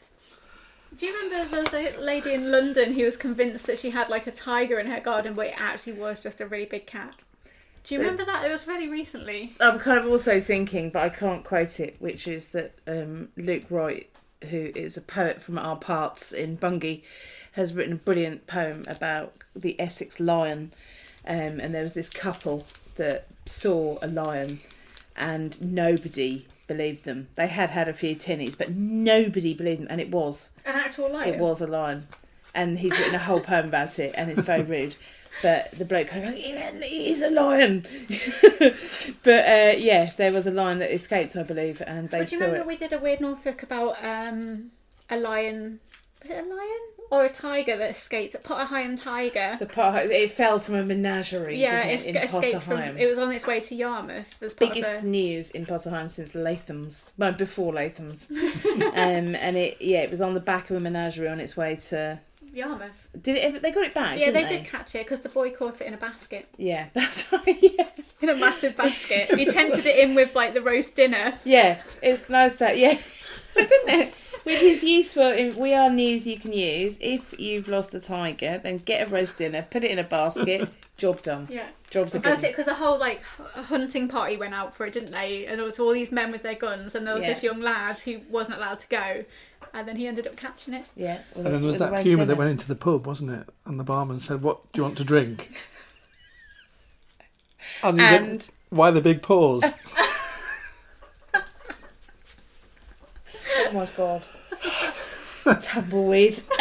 Do 0.98 1.06
you 1.06 1.14
remember 1.14 1.48
there 1.48 1.60
was 1.60 1.72
a 1.72 1.98
lady 1.98 2.34
in 2.34 2.50
London 2.50 2.92
who 2.92 3.04
was 3.04 3.16
convinced 3.16 3.66
that 3.66 3.78
she 3.78 3.90
had 3.90 4.10
like 4.10 4.26
a 4.26 4.32
tiger 4.32 4.78
in 4.78 4.88
her 4.88 5.00
garden, 5.00 5.32
but 5.32 5.46
it 5.46 5.54
actually 5.56 5.94
was 5.94 6.20
just 6.20 6.42
a 6.42 6.46
really 6.46 6.66
big 6.66 6.84
cat? 6.86 7.14
Do 7.86 7.94
you 7.94 8.00
remember 8.00 8.24
that? 8.24 8.44
It 8.44 8.50
was 8.50 8.66
really 8.66 8.88
recently. 8.88 9.52
I'm 9.60 9.78
kind 9.78 9.96
of 10.00 10.06
also 10.06 10.40
thinking, 10.40 10.90
but 10.90 11.02
I 11.04 11.08
can't 11.08 11.44
quote 11.44 11.78
it, 11.78 11.94
which 12.00 12.26
is 12.26 12.48
that 12.48 12.72
um, 12.88 13.28
Luke 13.36 13.62
Wright, 13.70 14.10
who 14.50 14.72
is 14.74 14.96
a 14.96 15.00
poet 15.00 15.40
from 15.40 15.56
our 15.56 15.76
parts 15.76 16.32
in 16.32 16.56
Bungay, 16.56 17.02
has 17.52 17.72
written 17.72 17.92
a 17.92 17.96
brilliant 17.96 18.48
poem 18.48 18.82
about 18.88 19.34
the 19.54 19.80
Essex 19.80 20.18
lion. 20.18 20.72
Um, 21.28 21.60
and 21.60 21.72
there 21.72 21.84
was 21.84 21.92
this 21.92 22.08
couple 22.08 22.66
that 22.96 23.28
saw 23.44 23.98
a 24.02 24.08
lion, 24.08 24.58
and 25.16 25.60
nobody 25.62 26.44
believed 26.66 27.04
them. 27.04 27.28
They 27.36 27.46
had 27.46 27.70
had 27.70 27.88
a 27.88 27.92
few 27.92 28.16
tinnies, 28.16 28.58
but 28.58 28.74
nobody 28.74 29.54
believed 29.54 29.82
them, 29.82 29.88
and 29.90 30.00
it 30.00 30.10
was. 30.10 30.50
An 30.64 30.74
actual 30.74 31.12
lion. 31.12 31.34
It 31.34 31.38
was 31.38 31.60
a 31.60 31.68
lion, 31.68 32.08
and 32.52 32.80
he's 32.80 32.90
written 32.98 33.14
a 33.14 33.20
whole 33.20 33.40
poem 33.40 33.66
about 33.66 34.00
it, 34.00 34.12
and 34.16 34.28
it's 34.28 34.40
very 34.40 34.62
rude. 34.64 34.96
But 35.42 35.72
the 35.72 35.84
bloke 35.84 36.08
kind 36.08 36.26
of 36.26 36.34
like, 36.34 36.46
"Yeah, 36.46 36.70
is 36.82 37.22
a 37.22 37.30
lion. 37.30 37.84
but 39.22 39.44
uh, 39.48 39.74
yeah, 39.76 40.10
there 40.16 40.32
was 40.32 40.46
a 40.46 40.50
lion 40.50 40.78
that 40.78 40.94
escaped, 40.94 41.36
I 41.36 41.42
believe, 41.42 41.82
and 41.86 42.08
they 42.08 42.24
do 42.24 42.36
you 42.36 42.40
remember 42.40 42.62
it. 42.62 42.66
we 42.66 42.76
did 42.76 42.92
a 42.92 42.98
weird 42.98 43.20
Norfolk 43.20 43.62
about 43.62 43.96
um, 44.02 44.70
a 45.10 45.18
lion? 45.18 45.80
Was 46.22 46.30
it 46.30 46.46
a 46.46 46.48
lion 46.48 46.80
or 47.10 47.24
a 47.24 47.28
tiger 47.28 47.76
that 47.76 47.90
escaped? 47.90 48.34
A 48.34 48.38
Potter 48.38 48.64
Heigham 48.64 48.96
tiger. 48.96 49.56
The 49.58 49.66
part 49.66 50.06
it 50.06 50.32
fell 50.32 50.58
from 50.58 50.76
a 50.76 50.84
menagerie. 50.84 51.60
yeah, 51.60 51.86
didn't 51.86 52.06
it 52.06 52.16
it, 52.16 52.24
escaped 52.24 52.62
from. 52.62 52.96
It 52.96 53.08
was 53.08 53.18
on 53.18 53.30
its 53.30 53.46
way 53.46 53.60
to 53.60 53.74
Yarmouth. 53.74 54.42
As 54.42 54.54
part 54.54 54.72
Biggest 54.72 55.02
a, 55.02 55.06
news 55.06 55.50
in 55.50 55.66
Potter 55.66 55.90
Heigham 55.90 56.08
since 56.08 56.34
Latham's, 56.34 57.04
well 57.18 57.32
before 57.32 57.74
Latham's, 57.74 58.30
um, 58.30 59.34
and 59.34 59.56
it 59.56 59.82
yeah 59.82 60.00
it 60.00 60.10
was 60.10 60.22
on 60.22 60.32
the 60.32 60.40
back 60.40 60.70
of 60.70 60.76
a 60.76 60.80
menagerie 60.80 61.28
on 61.28 61.40
its 61.40 61.56
way 61.56 61.76
to. 61.76 62.18
Yarmouth. 62.56 63.08
Did 63.20 63.36
it? 63.36 63.44
ever- 63.44 63.58
They 63.60 63.70
got 63.70 63.84
it 63.84 63.94
back. 63.94 64.18
yeah, 64.18 64.30
they, 64.30 64.42
didn't 64.44 64.62
did 64.64 64.70
catch 64.70 64.94
it 64.94 65.04
because 65.04 65.20
the 65.20 65.28
boy 65.28 65.50
caught 65.50 65.80
it 65.80 65.86
in 65.86 65.94
a 65.94 65.98
basket, 65.98 66.48
Yeah, 66.56 66.88
that's 66.94 67.30
right. 67.32 67.58
Yes. 67.60 68.14
in 68.22 68.28
a 68.30 68.34
massive 68.36 68.74
basket. 68.76 69.34
he 69.38 69.44
tented 69.46 69.86
it 69.86 69.98
in 69.98 70.14
with 70.14 70.34
like 70.34 70.54
the 70.54 70.62
roast 70.62 70.96
dinner, 70.96 71.34
Yeah, 71.44 71.80
it's 72.02 72.28
nice 72.30 72.56
to 72.56 72.76
yeah. 72.76 72.98
didn't 73.54 73.88
it? 74.00 74.14
Which 74.46 74.62
is 74.62 74.84
useful. 74.84 75.32
In, 75.32 75.56
we 75.56 75.74
are 75.74 75.90
news 75.90 76.24
you 76.24 76.38
can 76.38 76.52
use. 76.52 76.98
If 77.00 77.34
you've 77.40 77.66
lost 77.66 77.92
a 77.94 78.00
tiger, 78.00 78.60
then 78.62 78.78
get 78.78 79.08
a 79.08 79.10
roast 79.10 79.38
dinner, 79.38 79.66
put 79.68 79.82
it 79.82 79.90
in 79.90 79.98
a 79.98 80.04
basket. 80.04 80.70
job 80.96 81.20
done. 81.22 81.48
Yeah. 81.50 81.66
Job's 81.90 82.14
a 82.14 82.20
That's 82.20 82.44
it, 82.44 82.52
because 82.52 82.68
a 82.68 82.74
whole 82.74 82.96
like 82.96 83.24
hunting 83.24 84.06
party 84.06 84.36
went 84.36 84.54
out 84.54 84.72
for 84.72 84.86
it, 84.86 84.92
didn't 84.92 85.10
they? 85.10 85.46
And 85.46 85.58
there 85.58 85.66
was 85.66 85.80
all 85.80 85.92
these 85.92 86.12
men 86.12 86.30
with 86.30 86.44
their 86.44 86.54
guns, 86.54 86.94
and 86.94 87.04
there 87.04 87.16
was 87.16 87.24
Yeah. 87.24 87.32
this 87.32 87.42
young 87.42 87.60
lad 87.60 87.98
who 87.98 88.20
wasn't 88.30 88.58
allowed 88.58 88.78
to 88.78 88.88
go, 88.88 89.24
and 89.74 89.88
then 89.88 89.96
he 89.96 90.06
ended 90.06 90.28
up 90.28 90.36
catching 90.36 90.74
it. 90.74 90.86
Yeah. 90.94 91.18
And 91.34 91.44
a- 91.44 91.50
then 91.50 91.62
there 91.62 91.68
was 91.70 91.80
that 91.80 91.90
roast 91.90 92.06
puma 92.06 92.24
that 92.24 92.36
went 92.36 92.50
into 92.50 92.68
the 92.68 92.76
pub, 92.76 93.04
wasn't 93.04 93.32
it? 93.32 93.48
And 93.64 93.80
the 93.80 93.84
barman 93.84 94.20
said, 94.20 94.42
"What 94.42 94.62
do 94.72 94.78
you 94.78 94.84
want 94.84 94.96
to 94.98 95.04
drink?" 95.04 95.50
And, 97.82 98.00
he 98.00 98.06
said, 98.06 98.22
And 98.22 98.48
why 98.70 98.92
the 98.92 99.00
big 99.00 99.22
pause? 99.22 99.64
oh 101.34 101.42
my 103.72 103.88
god, 103.96 104.22
tumbleweed. 105.54 106.42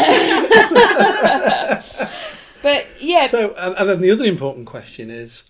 but 2.62 2.88
yeah, 3.00 3.28
So, 3.28 3.54
and, 3.58 3.76
and 3.78 3.89
then 3.89 4.02
the 4.02 4.12
other 4.12 4.26
important 4.26 4.65
question 4.67 5.10
is, 5.10 5.43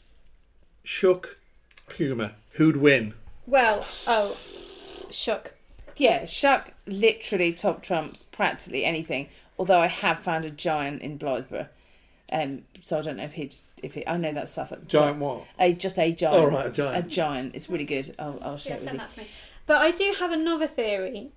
Shuck, 0.84 1.38
Puma, 1.90 2.34
who'd 2.54 2.78
win? 2.78 3.14
Well, 3.48 3.86
oh, 4.08 4.38
shuck. 5.10 5.54
yeah, 5.98 6.26
shuck 6.26 6.72
literally 6.88 7.54
top 7.54 7.84
trumps 7.84 8.24
practically 8.24 8.86
anything. 8.86 9.30
Although 9.58 9.80
I 9.80 9.88
have 9.88 10.20
found 10.20 10.44
a 10.46 10.50
giant 10.50 11.02
in 11.02 11.18
Blythburgh, 11.18 11.68
um, 12.32 12.64
so 12.82 13.00
I 13.00 13.02
don't 13.02 13.18
know 13.18 13.24
if 13.24 13.34
he'd 13.34 13.56
if 13.82 13.94
he. 13.94 14.06
I 14.06 14.18
know 14.18 14.34
that's 14.34 14.52
Suffolk. 14.52 14.88
Giant 14.88 15.20
what? 15.20 15.44
A 15.60 15.72
just 15.74 15.98
a 15.98 16.12
giant. 16.12 16.36
Oh, 16.44 16.48
right, 16.56 16.66
a 16.68 16.72
giant. 16.72 16.98
A 16.98 17.02
giant. 17.08 17.12
giant. 17.12 17.56
It's 17.56 17.70
really 17.70 17.86
good. 17.86 18.14
I'll, 18.20 18.38
I'll 18.42 18.58
show 18.58 18.70
Yeah, 18.72 18.76
it 18.76 18.80
with 18.80 18.84
send 18.90 18.96
you. 18.96 19.00
that 19.00 19.12
to 19.14 19.20
me. 19.22 19.28
But 19.68 19.78
I 19.78 19.92
do 19.92 20.14
have 20.20 20.32
another 20.34 20.68
theory 20.68 21.30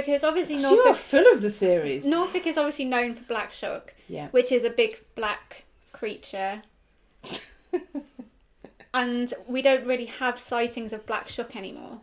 because 0.00 0.22
obviously 0.24 0.56
You 0.56 0.66
are 0.66 0.74
Norfolk, 0.76 0.96
full 0.96 1.32
of 1.32 1.40
the 1.40 1.50
theories. 1.50 2.04
Norfolk 2.04 2.46
is 2.46 2.58
obviously 2.58 2.84
known 2.84 3.14
for 3.14 3.22
black 3.24 3.52
shuck, 3.52 3.94
Yeah. 4.08 4.28
which 4.28 4.52
is 4.52 4.64
a 4.64 4.70
big 4.70 4.98
black 5.14 5.64
creature. 5.92 6.62
and 8.94 9.32
we 9.46 9.62
don't 9.62 9.86
really 9.86 10.06
have 10.06 10.38
sightings 10.38 10.92
of 10.92 11.06
black 11.06 11.28
shuck 11.28 11.56
anymore. 11.56 12.00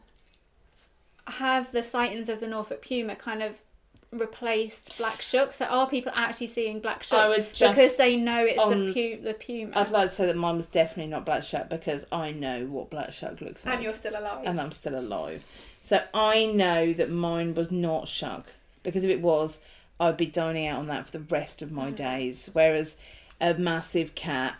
Have 1.28 1.72
the 1.72 1.84
sightings 1.84 2.30
of 2.30 2.40
the 2.40 2.48
Norfolk 2.48 2.82
puma 2.82 3.16
kind 3.16 3.44
of 3.44 3.62
replaced 4.12 4.97
black 4.97 5.21
shuck? 5.21 5.54
So 5.54 5.65
are 5.65 5.89
people 5.89 6.12
actually 6.15 6.47
seeing 6.47 6.80
black 6.80 7.04
shuck 7.04 7.19
I 7.19 7.28
would 7.30 7.54
just 7.54 7.76
because 7.76 7.95
they 7.95 8.15
know 8.15 8.43
it's 8.45 8.62
on- 8.62 8.88
the, 8.88 8.93
pu- 8.93 9.21
the 9.21 9.34
puma 9.34 9.71
I'd 9.76 9.89
like 9.89 10.10
to 10.10 10.15
say 10.15 10.26
that 10.26 10.36
mine 10.36 10.56
was 10.56 10.67
definitely 10.67 11.12
not 11.12 11.26
black 11.26 11.43
shuck 11.43 11.69
because 11.69 12.06
I 12.12 12.32
know 12.32 12.65
what 12.65 12.89
black 12.89 13.13
shuck 13.13 13.41
looks 13.41 13.65
like, 13.65 13.76
and 13.76 13.84
you're 13.84 13.93
still 13.93 14.17
alive? 14.17 14.43
and 14.45 14.60
I'm 14.60 14.71
still 14.71 14.97
alive. 14.97 15.43
So 15.80 16.04
I 16.13 16.45
know 16.45 16.93
that 16.93 17.10
mine 17.10 17.56
was 17.56 17.71
not 17.71 18.08
shuck 18.08 18.47
because 18.84 19.04
if 19.04 19.10
it 19.10 19.21
was, 19.21 19.60
I'd 20.00 20.17
be 20.17 20.26
dining 20.26 20.67
out 20.67 20.80
on 20.80 20.88
that 20.88 21.06
for 21.06 21.12
the 21.12 21.19
rest 21.19 21.62
of 21.62 21.71
my 21.71 21.91
mm. 21.91 21.95
days. 21.95 22.50
Whereas 22.54 22.97
a 23.39 23.54
massive 23.54 24.15
cat, 24.15 24.56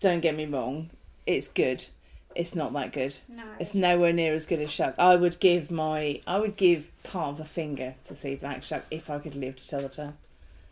don't 0.00 0.20
get 0.20 0.36
me 0.36 0.46
wrong, 0.46 0.90
it's 1.26 1.48
good. 1.48 1.86
It's 2.34 2.54
not 2.54 2.72
that 2.74 2.92
good. 2.92 3.16
no. 3.28 3.42
It's 3.58 3.74
nowhere 3.74 4.12
near 4.12 4.34
as 4.34 4.46
good 4.46 4.60
as 4.60 4.70
shuck. 4.70 4.94
I 4.98 5.16
would 5.16 5.40
give 5.40 5.70
my, 5.70 6.20
I 6.26 6.38
would 6.38 6.56
give 6.56 6.90
part 7.02 7.34
of 7.34 7.40
a 7.40 7.44
finger 7.44 7.94
to 8.04 8.14
see 8.14 8.36
black 8.36 8.62
shuck 8.62 8.84
if 8.90 9.10
I 9.10 9.18
could 9.18 9.34
live 9.34 9.56
to 9.56 9.68
tell 9.68 9.82
the 9.82 9.88
tale. 9.88 10.14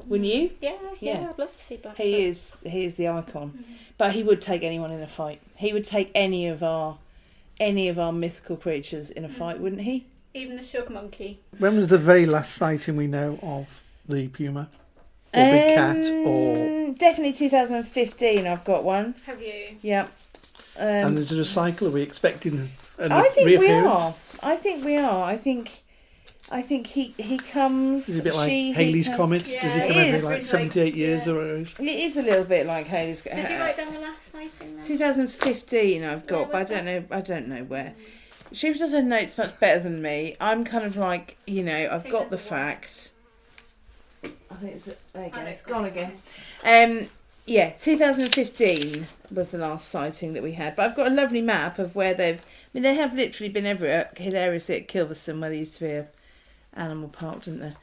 Wouldn't 0.07 0.29
mm. 0.29 0.35
you? 0.35 0.51
Yeah, 0.61 0.77
yeah, 1.01 1.21
Yeah. 1.21 1.31
I'd 1.31 1.39
love 1.39 1.57
to 1.57 1.63
see 1.63 1.77
black 1.77 1.97
He 1.97 2.13
shuck. 2.13 2.21
is 2.21 2.61
he 2.65 2.85
is 2.85 2.97
the 2.97 3.09
icon, 3.09 3.49
mm-hmm. 3.51 3.73
but 3.99 4.13
he 4.13 4.23
would 4.23 4.41
take 4.41 4.63
anyone 4.63 4.91
in 4.93 5.03
a 5.03 5.07
fight. 5.09 5.41
He 5.57 5.73
would 5.73 5.85
take 5.85 6.11
any 6.15 6.47
of 6.47 6.63
our 6.63 6.99
any 7.59 7.89
of 7.89 7.99
our 7.99 8.13
mythical 8.13 8.57
creatures 8.57 9.11
in 9.11 9.25
a 9.25 9.29
mm. 9.29 9.33
fight, 9.33 9.59
wouldn't 9.59 9.83
he? 9.83 10.07
Even 10.35 10.57
the 10.57 10.63
shuck 10.63 10.91
monkey. 10.91 11.41
When 11.59 11.77
was 11.77 11.89
the 11.89 11.99
very 11.99 12.27
last 12.27 12.55
sighting 12.55 12.97
we 12.97 13.07
know 13.07 13.39
of 13.43 13.67
the 14.07 14.29
puma? 14.29 14.69
Or 15.33 15.45
big 15.45 15.75
cat? 15.75 15.97
Or 16.27 16.87
Um, 16.89 16.93
definitely 16.95 17.33
2015. 17.33 18.47
I've 18.47 18.65
got 18.65 18.85
one. 18.85 19.15
Have 19.25 19.41
you? 19.41 19.77
Yeah. 19.83 20.09
And 20.79 21.07
Um, 21.07 21.19
is 21.19 21.33
it 21.33 21.39
a 21.39 21.45
cycle? 21.45 21.89
Are 21.89 21.91
we 21.91 22.03
expecting 22.03 22.71
and 22.99 23.13
I 23.13 23.29
think 23.29 23.47
we 23.61 23.71
are. 23.71 24.15
I 24.43 24.57
think 24.57 24.85
we 24.85 24.97
are. 24.97 25.25
I 25.25 25.37
think. 25.37 25.83
I 26.51 26.63
think 26.63 26.87
he 26.87 27.13
he 27.19 27.39
comes. 27.39 28.09
It's 28.09 28.21
a 28.21 28.23
bit 28.23 28.35
like 28.35 28.49
she, 28.49 28.73
Halley's 28.73 29.07
comes- 29.09 29.17
Comet. 29.19 29.45
Does 29.45 29.53
he 29.53 29.59
come 29.81 29.91
every 29.91 30.21
like 30.23 30.43
seventy-eight 30.45 30.85
like- 30.93 30.95
years 30.95 31.27
yeah. 31.27 31.33
or? 31.33 31.47
It 31.57 31.81
is 31.81 32.17
a 32.17 32.23
little 32.23 32.45
bit 32.45 32.67
like 32.67 32.87
Halley's. 32.87 33.23
Did 33.23 33.51
you 33.51 33.57
write 33.59 33.77
down 33.77 33.93
the 33.93 33.99
last 34.01 34.31
sighting 34.33 34.77
then? 34.77 34.85
2015 34.85 36.05
I've 36.05 36.27
got, 36.27 36.39
Where 36.39 36.47
but 36.47 36.55
I 36.55 36.65
don't 36.65 36.85
that? 36.85 37.11
know. 37.11 37.17
I 37.17 37.21
don't 37.21 37.49
know 37.49 37.65
where. 37.65 37.95
She 38.53 38.73
does 38.73 38.93
her 38.93 39.03
notes 39.03 39.37
much 39.37 39.59
better 39.59 39.81
than 39.81 40.01
me. 40.01 40.37
I'm 40.41 40.63
kind 40.65 40.85
of 40.85 40.97
like, 40.97 41.37
you 41.49 41.65
know, 41.65 41.89
I've 41.91 42.09
got 42.09 42.31
the 42.31 42.37
there's 42.37 42.47
a 42.47 42.49
fact. 42.49 43.11
I 44.25 44.55
think 44.61 44.75
it's 44.77 44.95
there 45.13 45.25
you 45.25 45.31
go. 45.31 45.41
Oh, 45.41 45.47
it's 45.47 45.63
gone 45.63 45.85
again. 45.87 46.13
Um, 46.65 47.09
yeah, 47.47 47.71
2015 47.71 49.07
was 49.31 49.51
the 49.51 49.59
last 49.59 49.89
sighting 49.89 50.33
that 50.33 50.43
we 50.43 50.53
had. 50.53 50.75
But 50.75 50.91
I've 50.91 50.97
got 50.97 51.07
a 51.07 51.15
lovely 51.15 51.41
map 51.41 51.79
of 51.79 51.95
where 51.95 52.13
they've. 52.13 52.39
I 52.41 52.45
mean, 52.75 52.83
they 52.83 52.95
have 52.95 53.15
literally 53.15 53.49
been 53.49 53.67
everywhere. 53.67 54.11
Hilariously 54.17 54.77
at 54.77 54.89
Kilverstone, 54.89 55.41
where 55.41 55.51
there 55.51 55.59
used 55.59 55.77
to 55.77 55.85
be 55.85 55.91
a 55.91 56.09
animal 56.75 57.09
park, 57.09 57.45
didn't 57.45 57.61
there? 57.61 57.77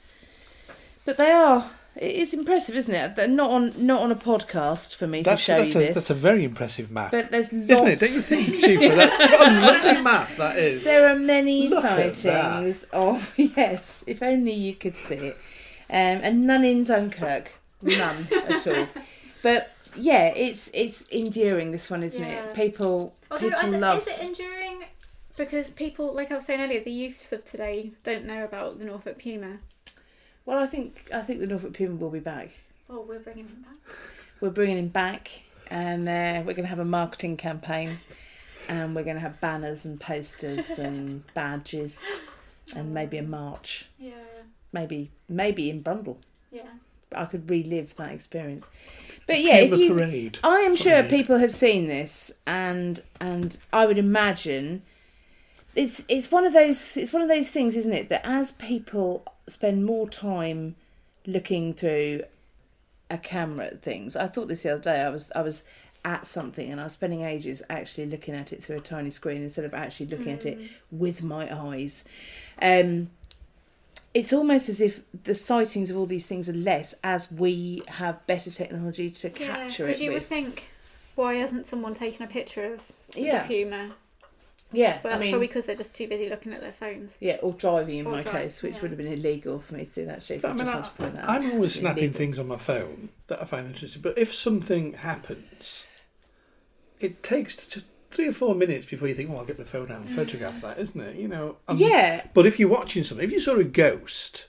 But 1.06 1.18
they 1.18 1.32
are. 1.32 1.70
It's 1.96 2.34
impressive, 2.34 2.76
isn't 2.76 2.94
it? 2.94 3.16
They're 3.16 3.28
not 3.28 3.52
on 3.52 3.86
not 3.86 4.02
on 4.02 4.12
a 4.12 4.16
podcast 4.16 4.96
for 4.96 5.06
me 5.06 5.22
That's, 5.22 5.40
to 5.42 5.46
show 5.46 5.58
that's, 5.60 5.76
you 5.76 5.80
a, 5.80 5.84
this. 5.84 5.96
that's 5.96 6.10
a 6.10 6.16
very 6.16 6.44
impressive 6.44 6.90
map, 6.90 7.12
but 7.12 7.30
there's 7.32 7.54
lots. 7.54 7.70
isn't 7.70 7.88
it? 7.88 8.00
Don't 8.00 8.14
you 8.14 8.22
think, 8.22 8.48
Siofra? 8.64 8.96
That's 8.96 9.20
what 9.20 9.48
a 9.48 9.60
lovely 9.60 10.02
map 10.02 10.36
that 10.38 10.58
is. 10.58 10.84
There 10.94 11.08
are 11.08 11.16
many 11.16 11.70
Look 11.70 11.84
sightings 11.84 12.86
of 12.86 13.34
yes, 13.38 14.04
if 14.08 14.24
only 14.24 14.54
you 14.54 14.74
could 14.74 14.96
see 14.96 15.16
it, 15.16 15.38
um, 15.90 16.20
and 16.24 16.48
none 16.48 16.66
in 16.66 16.84
Dunkirk, 16.84 17.52
none 17.84 18.28
at 18.32 18.68
all. 18.68 18.88
But 19.44 19.72
yeah, 19.96 20.28
it's 20.36 20.70
it's 20.74 21.04
enduring. 21.04 21.72
This 21.72 21.90
one, 21.92 22.02
isn't 22.02 22.24
Yeah. 22.24 22.46
it? 22.46 22.56
People 22.56 23.14
Although, 23.30 23.50
people 23.50 23.68
is, 23.70 23.74
it, 23.76 23.80
love. 23.80 24.02
is 24.02 24.08
it 24.08 24.20
enduring? 24.20 24.84
Because 25.38 25.70
people, 25.72 26.14
like 26.14 26.32
I 26.32 26.36
was 26.36 26.46
saying 26.46 26.62
earlier, 26.62 26.84
the 26.84 26.92
youths 26.92 27.32
of 27.32 27.44
today 27.44 27.92
don't 28.04 28.26
know 28.26 28.44
about 28.44 28.80
the 28.80 28.86
Norfolk 28.86 29.20
Puma. 29.20 29.58
Well, 30.46 30.60
I 30.60 30.68
think 30.68 31.10
I 31.14 31.22
think 31.22 31.40
the 31.40 31.48
Norfolk 31.48 31.74
Puma 31.74 31.96
will 31.96 32.10
be 32.10 32.20
back. 32.20 32.52
Oh, 32.90 33.02
we're 33.08 33.20
bringing 33.20 33.46
him 33.48 33.64
back. 33.66 33.78
We're 34.42 34.50
bringing 34.50 34.78
him 34.78 34.90
back, 34.90 35.42
and 35.70 36.08
uh, 36.08 36.44
we're 36.46 36.54
going 36.54 36.64
to 36.64 36.68
have 36.70 36.80
a 36.80 36.86
marketing 36.86 37.38
campaign, 37.38 38.00
and 38.68 38.96
we're 38.96 39.04
going 39.04 39.16
to 39.16 39.22
have 39.22 39.40
banners 39.42 39.86
and 39.86 40.00
posters 40.00 40.70
and 40.80 41.24
badges, 41.34 42.06
and 42.76 42.94
maybe 42.94 43.18
a 43.18 43.24
march. 43.24 43.90
Yeah, 43.98 44.12
Maybe 44.74 45.12
maybe 45.30 45.70
in 45.70 45.84
Brundall. 45.84 46.18
yeah. 46.52 46.64
I 47.16 47.26
could 47.26 47.50
relive 47.50 47.96
that 47.96 48.12
experience. 48.12 48.70
But 49.28 49.42
yeah, 49.42 49.58
if 49.58 49.78
you, 49.78 49.94
parade. 49.94 50.40
I 50.44 50.60
am 50.60 50.76
sure 50.76 51.04
people 51.04 51.38
have 51.38 51.52
seen 51.52 51.88
this, 51.88 52.32
and 52.46 53.02
and 53.20 53.58
I 53.72 53.86
would 53.86 53.98
imagine 53.98 54.82
it's 55.76 56.04
it's 56.08 56.32
one 56.32 56.46
of 56.46 56.54
those 56.54 56.98
it's 56.98 57.14
one 57.14 57.22
of 57.22 57.30
those 57.30 57.50
things, 57.50 57.76
isn't 57.76 57.94
it? 57.94 58.10
That 58.10 58.26
as 58.26 58.52
people 58.54 59.24
spend 59.48 59.86
more 59.86 60.10
time 60.10 60.76
looking 61.26 61.74
through 61.74 62.24
a 63.10 63.18
camera 63.18 63.68
at 63.68 63.82
things, 63.82 64.16
I 64.16 64.28
thought 64.28 64.48
this 64.48 64.64
the 64.64 64.74
other 64.74 64.82
day. 64.82 65.02
I 65.02 65.10
was 65.10 65.32
I 65.36 65.42
was 65.42 65.64
at 66.06 66.26
something 66.26 66.70
and 66.70 66.82
I 66.82 66.84
was 66.84 66.94
spending 66.94 67.22
ages 67.22 67.64
actually 67.70 68.08
looking 68.08 68.36
at 68.36 68.52
it 68.52 68.62
through 68.64 68.78
a 68.78 68.82
tiny 68.82 69.10
screen 69.10 69.42
instead 69.42 69.66
of 69.66 69.74
actually 69.74 70.08
looking 70.08 70.34
at 70.34 70.46
it 70.46 70.60
with 70.92 71.24
my 71.24 71.54
eyes. 71.56 72.04
Um, 72.62 73.10
it's 74.14 74.32
almost 74.34 74.70
as 74.70 74.80
if 74.82 75.02
the 75.24 75.34
sightings 75.34 75.90
of 75.90 75.98
all 75.98 76.06
these 76.06 76.26
things 76.26 76.48
are 76.50 76.54
less 76.54 76.94
as 77.04 77.32
we 77.32 77.82
have 77.88 78.26
better 78.28 78.52
technology 78.52 79.10
to 79.10 79.30
capture 79.30 79.56
Because 79.56 79.80
it 79.80 79.88
Because 79.88 80.02
you 80.02 80.12
would 80.12 80.24
think, 80.24 80.66
why 81.16 81.36
hasn't 81.36 81.66
someone 81.66 81.96
taken 81.96 82.24
a 82.24 82.28
picture 82.28 82.74
of 82.74 82.84
Yeah. 83.16 83.48
the 83.48 83.48
Puma? 83.66 83.96
Yeah, 84.72 85.00
But 85.04 85.10
I 85.10 85.12
that's 85.14 85.24
mean, 85.26 85.32
probably 85.34 85.48
because 85.48 85.66
they're 85.68 85.76
just 85.76 85.94
too 85.94 86.08
busy 86.08 86.30
looking 86.30 86.52
at 86.52 86.62
their 86.62 86.72
phones. 86.72 87.16
yeah, 87.20 87.38
or 87.44 87.54
driving 87.54 88.00
in 88.00 88.08
Or 88.08 88.12
my 88.12 88.22
drive, 88.24 88.34
case, 88.34 88.62
which 88.64 88.76
yeah. 88.76 88.82
would 88.82 88.90
have 88.92 88.98
been 88.98 89.06
illegal 89.14 89.60
for 89.60 89.76
me 89.76 89.86
to 89.86 89.92
do 89.94 90.06
that. 90.06 90.24
Chief, 90.26 90.42
But, 90.42 90.48
I 90.48 90.52
I 90.52 90.54
mean, 90.56 90.66
just 90.66 90.74
I, 90.74 90.78
had 90.78 90.86
to 90.86 90.92
point 90.92 91.16
that 91.16 91.26
out. 91.26 91.30
I'm 91.30 91.52
always 91.52 91.76
snapping 91.76 92.04
Illegal. 92.06 92.18
things 92.18 92.40
on 92.40 92.48
my 92.48 92.58
phone 92.58 93.10
that 93.28 93.40
I 93.42 93.46
find 93.46 93.68
interesting. 93.68 94.02
But 94.02 94.18
if 94.18 94.34
something 94.34 94.94
happens, 94.94 95.86
it 97.00 97.22
takes 97.22 97.68
just 97.68 97.86
three 98.14 98.28
or 98.28 98.34
four 98.34 98.56
minutes 98.56 98.86
before 98.86 99.08
you 99.08 99.14
think, 99.16 99.30
"Oh, 99.30 99.38
I'll 99.38 99.46
get 99.46 99.58
my 99.60 99.66
phone 99.66 99.92
out 99.92 100.02
and 100.02 100.16
photograph 100.16 100.62
that," 100.62 100.80
isn't 100.80 101.00
it? 101.02 101.16
You 101.18 101.28
know. 101.28 101.58
um, 101.68 101.78
Yeah, 101.78 102.26
But 102.34 102.46
if 102.46 102.60
you're 102.60 102.70
watching 102.70 103.04
something, 103.04 103.26
if 103.26 103.32
you 103.34 103.40
saw 103.42 103.56
a 103.56 103.64
ghost, 103.64 104.48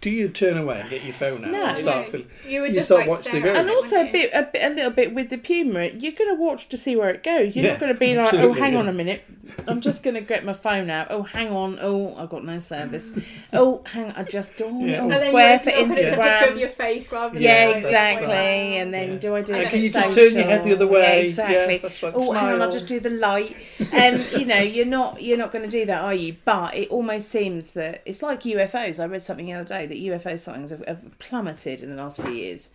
do 0.00 0.08
you 0.10 0.28
turn 0.28 0.56
away 0.56 0.80
and 0.80 0.88
get 0.88 1.04
your 1.04 1.12
phone 1.12 1.44
out 1.44 1.50
No. 1.50 1.64
and 1.66 1.78
start 1.78 2.06
No. 2.06 2.10
feeling? 2.12 2.26
You 2.48 2.60
would 2.62 2.68
You 2.70 2.74
just 2.76 2.86
start 2.88 3.00
like 3.00 3.08
watching 3.10 3.42
the 3.42 3.50
at 3.50 3.56
and 3.56 3.70
also 3.70 4.00
a 4.00 4.10
bit, 4.10 4.30
a 4.32 4.42
bit, 4.44 4.62
a 4.62 4.74
little 4.74 4.90
bit 4.90 5.14
with 5.14 5.28
the 5.28 5.36
Puma. 5.36 5.86
You're 5.88 6.12
going 6.12 6.34
to 6.34 6.40
watch 6.40 6.68
to 6.70 6.76
see 6.78 6.96
where 6.96 7.10
it 7.10 7.22
goes. 7.22 7.54
You're 7.54 7.66
Yeah, 7.66 7.70
not 7.72 7.80
going 7.80 7.92
to 7.92 7.98
be 7.98 8.14
like, 8.16 8.32
oh, 8.34 8.52
hang 8.54 8.72
yeah. 8.72 8.78
on 8.78 8.88
a 8.88 8.92
minute, 8.94 9.24
I'm 9.68 9.80
just 9.82 10.02
going 10.02 10.14
to 10.14 10.20
get 10.22 10.44
my 10.44 10.52
phone 10.54 10.88
out. 10.88 11.08
Oh, 11.10 11.22
hang 11.22 11.50
on. 11.54 11.78
Oh, 11.82 12.14
I've 12.16 12.30
got 12.30 12.44
no 12.44 12.60
service. 12.60 13.12
Oh, 13.52 13.82
hang. 13.84 14.10
I 14.12 14.22
just 14.22 14.56
do 14.56 14.64
Yeah. 14.64 15.00
oh, 15.02 15.10
And 15.10 15.14
square 15.14 15.58
for 15.58 15.70
open 15.70 15.72
it 15.72 15.76
up 15.76 15.82
and 15.90 15.98
it's 15.98 16.06
a 16.08 16.10
picture 16.10 16.44
of 16.46 16.54
Instagram. 16.54 16.60
your 16.60 16.68
face 16.70 17.12
rather 17.12 17.34
than 17.34 17.42
Yeah, 17.42 17.68
exactly. 17.70 18.26
like, 18.28 18.36
And 18.36 18.94
then 18.94 19.12
Yeah. 19.12 19.18
do 19.18 19.34
I 19.36 19.42
do 19.42 19.52
And 19.54 19.62
it 19.64 19.68
can 19.70 19.78
for 19.80 19.84
you 19.84 19.90
just 19.90 20.14
turn 20.14 20.32
your 20.32 20.44
head 20.44 20.64
the 20.64 20.72
other 20.72 20.86
way? 20.86 21.00
Yeah, 21.00 21.12
Yeah, 21.14 21.20
exactly. 21.20 21.76
that's 21.78 22.02
right. 22.02 22.12
Oh, 22.16 22.32
hang 22.32 22.54
on, 22.54 22.62
I'll 22.62 22.70
just 22.70 22.86
do 22.86 23.00
the 23.00 23.10
light. 23.10 23.54
Um, 23.92 24.24
you 24.38 24.46
know, 24.46 24.58
you're 24.60 24.86
not 24.86 25.20
you're 25.20 25.36
not 25.36 25.52
going 25.52 25.64
to 25.68 25.70
do 25.70 25.84
that, 25.86 26.00
are 26.00 26.14
you? 26.14 26.36
But 26.44 26.74
it 26.76 26.88
almost 26.88 27.28
seems 27.28 27.72
that 27.74 28.00
it's 28.06 28.22
like 28.22 28.40
UFOs. 28.44 28.98
I 28.98 29.04
read 29.06 29.22
something 29.22 29.44
the 29.46 29.52
other 29.54 29.64
day 29.64 29.86
that 29.90 29.98
UFO 29.98 30.38
sightings 30.38 30.70
have, 30.70 30.82
have 30.86 31.18
plummeted 31.18 31.82
in 31.82 31.90
the 31.94 31.96
last 32.02 32.20
few 32.20 32.30
years, 32.32 32.70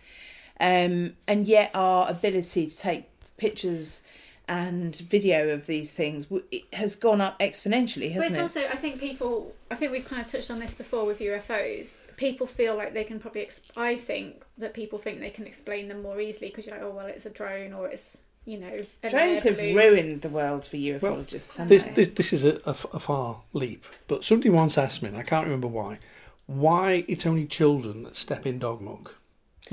um, 0.60 1.14
and 1.26 1.46
yet 1.46 1.70
our 1.74 2.08
ability 2.08 2.68
to 2.68 2.76
take 2.76 3.08
pictures 3.36 4.02
and 4.48 4.94
video 4.96 5.48
of 5.48 5.66
these 5.66 5.90
things 5.92 6.26
w- 6.26 6.44
it 6.52 6.62
has 6.72 6.94
gone 6.94 7.20
up 7.20 7.36
exponentially, 7.40 8.14
But 8.14 8.22
hasn't 8.22 8.36
it's 8.40 8.56
it? 8.56 8.64
also, 8.64 8.72
I 8.72 8.76
think 8.76 9.00
people, 9.00 9.52
I 9.72 9.74
think 9.74 9.90
we've 9.90 10.04
kind 10.04 10.22
of 10.24 10.30
touched 10.30 10.50
on 10.52 10.60
this 10.60 10.72
before 10.72 11.04
with 11.04 11.18
UFOs. 11.18 11.94
People 12.16 12.46
feel 12.46 12.76
like 12.76 12.94
they 12.94 13.02
can 13.04 13.18
probably, 13.18 13.42
ex- 13.42 13.60
I 13.76 13.96
think 13.96 14.44
that 14.58 14.72
people 14.72 14.98
think 15.00 15.18
they 15.18 15.30
can 15.30 15.46
explain 15.48 15.88
them 15.88 16.00
more 16.02 16.20
easily 16.20 16.48
because 16.50 16.66
you're 16.66 16.76
like, 16.76 16.84
oh, 16.84 16.90
well, 16.90 17.06
it's 17.06 17.26
a 17.26 17.30
drone 17.30 17.72
or 17.72 17.88
it's, 17.88 18.18
you 18.44 18.58
know, 18.58 18.78
an 19.02 19.10
Drones 19.10 19.42
have 19.42 19.58
ruined 19.58 20.22
the 20.22 20.28
world 20.28 20.64
for 20.64 20.76
ufologists. 20.76 21.56
haven't 21.56 21.68
This, 21.68 21.82
this, 21.96 22.08
this 22.10 22.32
is 22.32 22.44
a 22.44 22.72
far 23.00 23.40
leap, 23.52 23.84
but 24.06 24.22
somebody 24.24 24.50
once 24.50 24.78
asked 24.78 25.02
me, 25.02 25.08
and 25.08 25.18
I 25.18 25.24
can't 25.24 25.44
remember 25.44 25.66
why, 25.66 25.98
why 26.46 27.04
it's 27.08 27.26
only 27.26 27.46
children 27.46 28.02
that 28.04 28.16
step 28.16 28.46
in 28.46 28.58
dog 28.58 28.80
muck, 28.80 29.14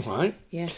right? 0.06 0.36
yeah, 0.50 0.70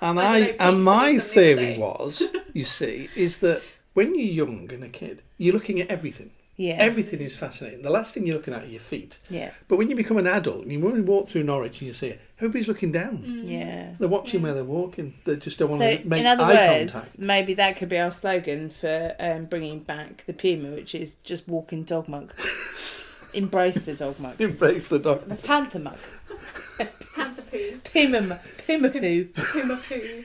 And 0.00 0.18
I 0.20 0.24
I 0.58 0.68
and 0.68 0.84
my 0.84 1.12
said 1.12 1.16
this 1.16 1.24
the 1.24 1.30
other 1.30 1.54
theory 1.56 1.74
day. 1.74 1.78
was, 1.78 2.22
you 2.54 2.64
see, 2.64 3.08
is 3.16 3.38
that 3.38 3.62
when 3.94 4.14
you're 4.14 4.46
young 4.46 4.70
and 4.72 4.84
a 4.84 4.88
kid, 4.88 5.22
you're 5.38 5.54
looking 5.54 5.80
at 5.80 5.88
everything. 5.88 6.30
yeah, 6.56 6.74
Everything 6.78 7.20
is 7.20 7.34
fascinating. 7.36 7.82
The 7.82 7.90
last 7.90 8.14
thing 8.14 8.26
you're 8.26 8.36
looking 8.36 8.54
at 8.54 8.62
are 8.64 8.66
your 8.66 8.80
feet. 8.80 9.18
yeah, 9.28 9.50
But 9.66 9.76
when 9.78 9.90
you 9.90 9.96
become 9.96 10.18
an 10.18 10.26
adult 10.28 10.62
and 10.62 10.70
you 10.72 10.78
when 10.78 11.04
walk 11.06 11.26
through 11.28 11.42
Norwich 11.44 11.80
and 11.80 11.88
you 11.88 11.92
see 11.94 12.08
it, 12.08 12.20
everybody's 12.38 12.68
looking 12.68 12.92
down. 12.92 13.18
Mm. 13.18 13.48
yeah. 13.50 13.94
They're 13.98 14.08
watching 14.08 14.42
where 14.42 14.54
they're 14.54 14.62
walking. 14.64 15.14
They 15.24 15.36
just 15.36 15.58
don't 15.58 15.70
want 15.70 15.80
So, 15.80 15.96
to 15.96 16.06
make 16.06 16.20
in 16.20 16.26
other 16.26 16.44
eye 16.44 16.54
words, 16.78 16.92
contact. 16.92 17.18
maybe 17.18 17.54
that 17.54 17.76
could 17.76 17.88
be 17.88 17.98
our 17.98 18.10
slogan 18.12 18.70
for 18.70 19.16
um, 19.18 19.46
bringing 19.46 19.80
back 19.80 20.24
the 20.26 20.32
Puma, 20.34 20.70
which 20.70 20.94
is 20.94 21.14
just 21.24 21.48
walking 21.48 21.82
dog 21.82 22.06
mug. 22.08 22.32
Embrace 23.34 23.76
the 23.80 23.94
dog 23.94 24.18
mug. 24.20 24.40
Embrace 24.40 24.88
the 24.88 24.98
dog. 24.98 25.26
The 25.28 25.36
panther 25.36 25.78
mug. 25.78 25.98
Panther 27.14 27.42
poo, 27.50 27.80
Puma, 27.92 28.20
mu- 28.20 28.34
Puma 28.66 28.88
poo. 28.90 29.24
Puma 29.26 29.76
poo. 29.88 30.24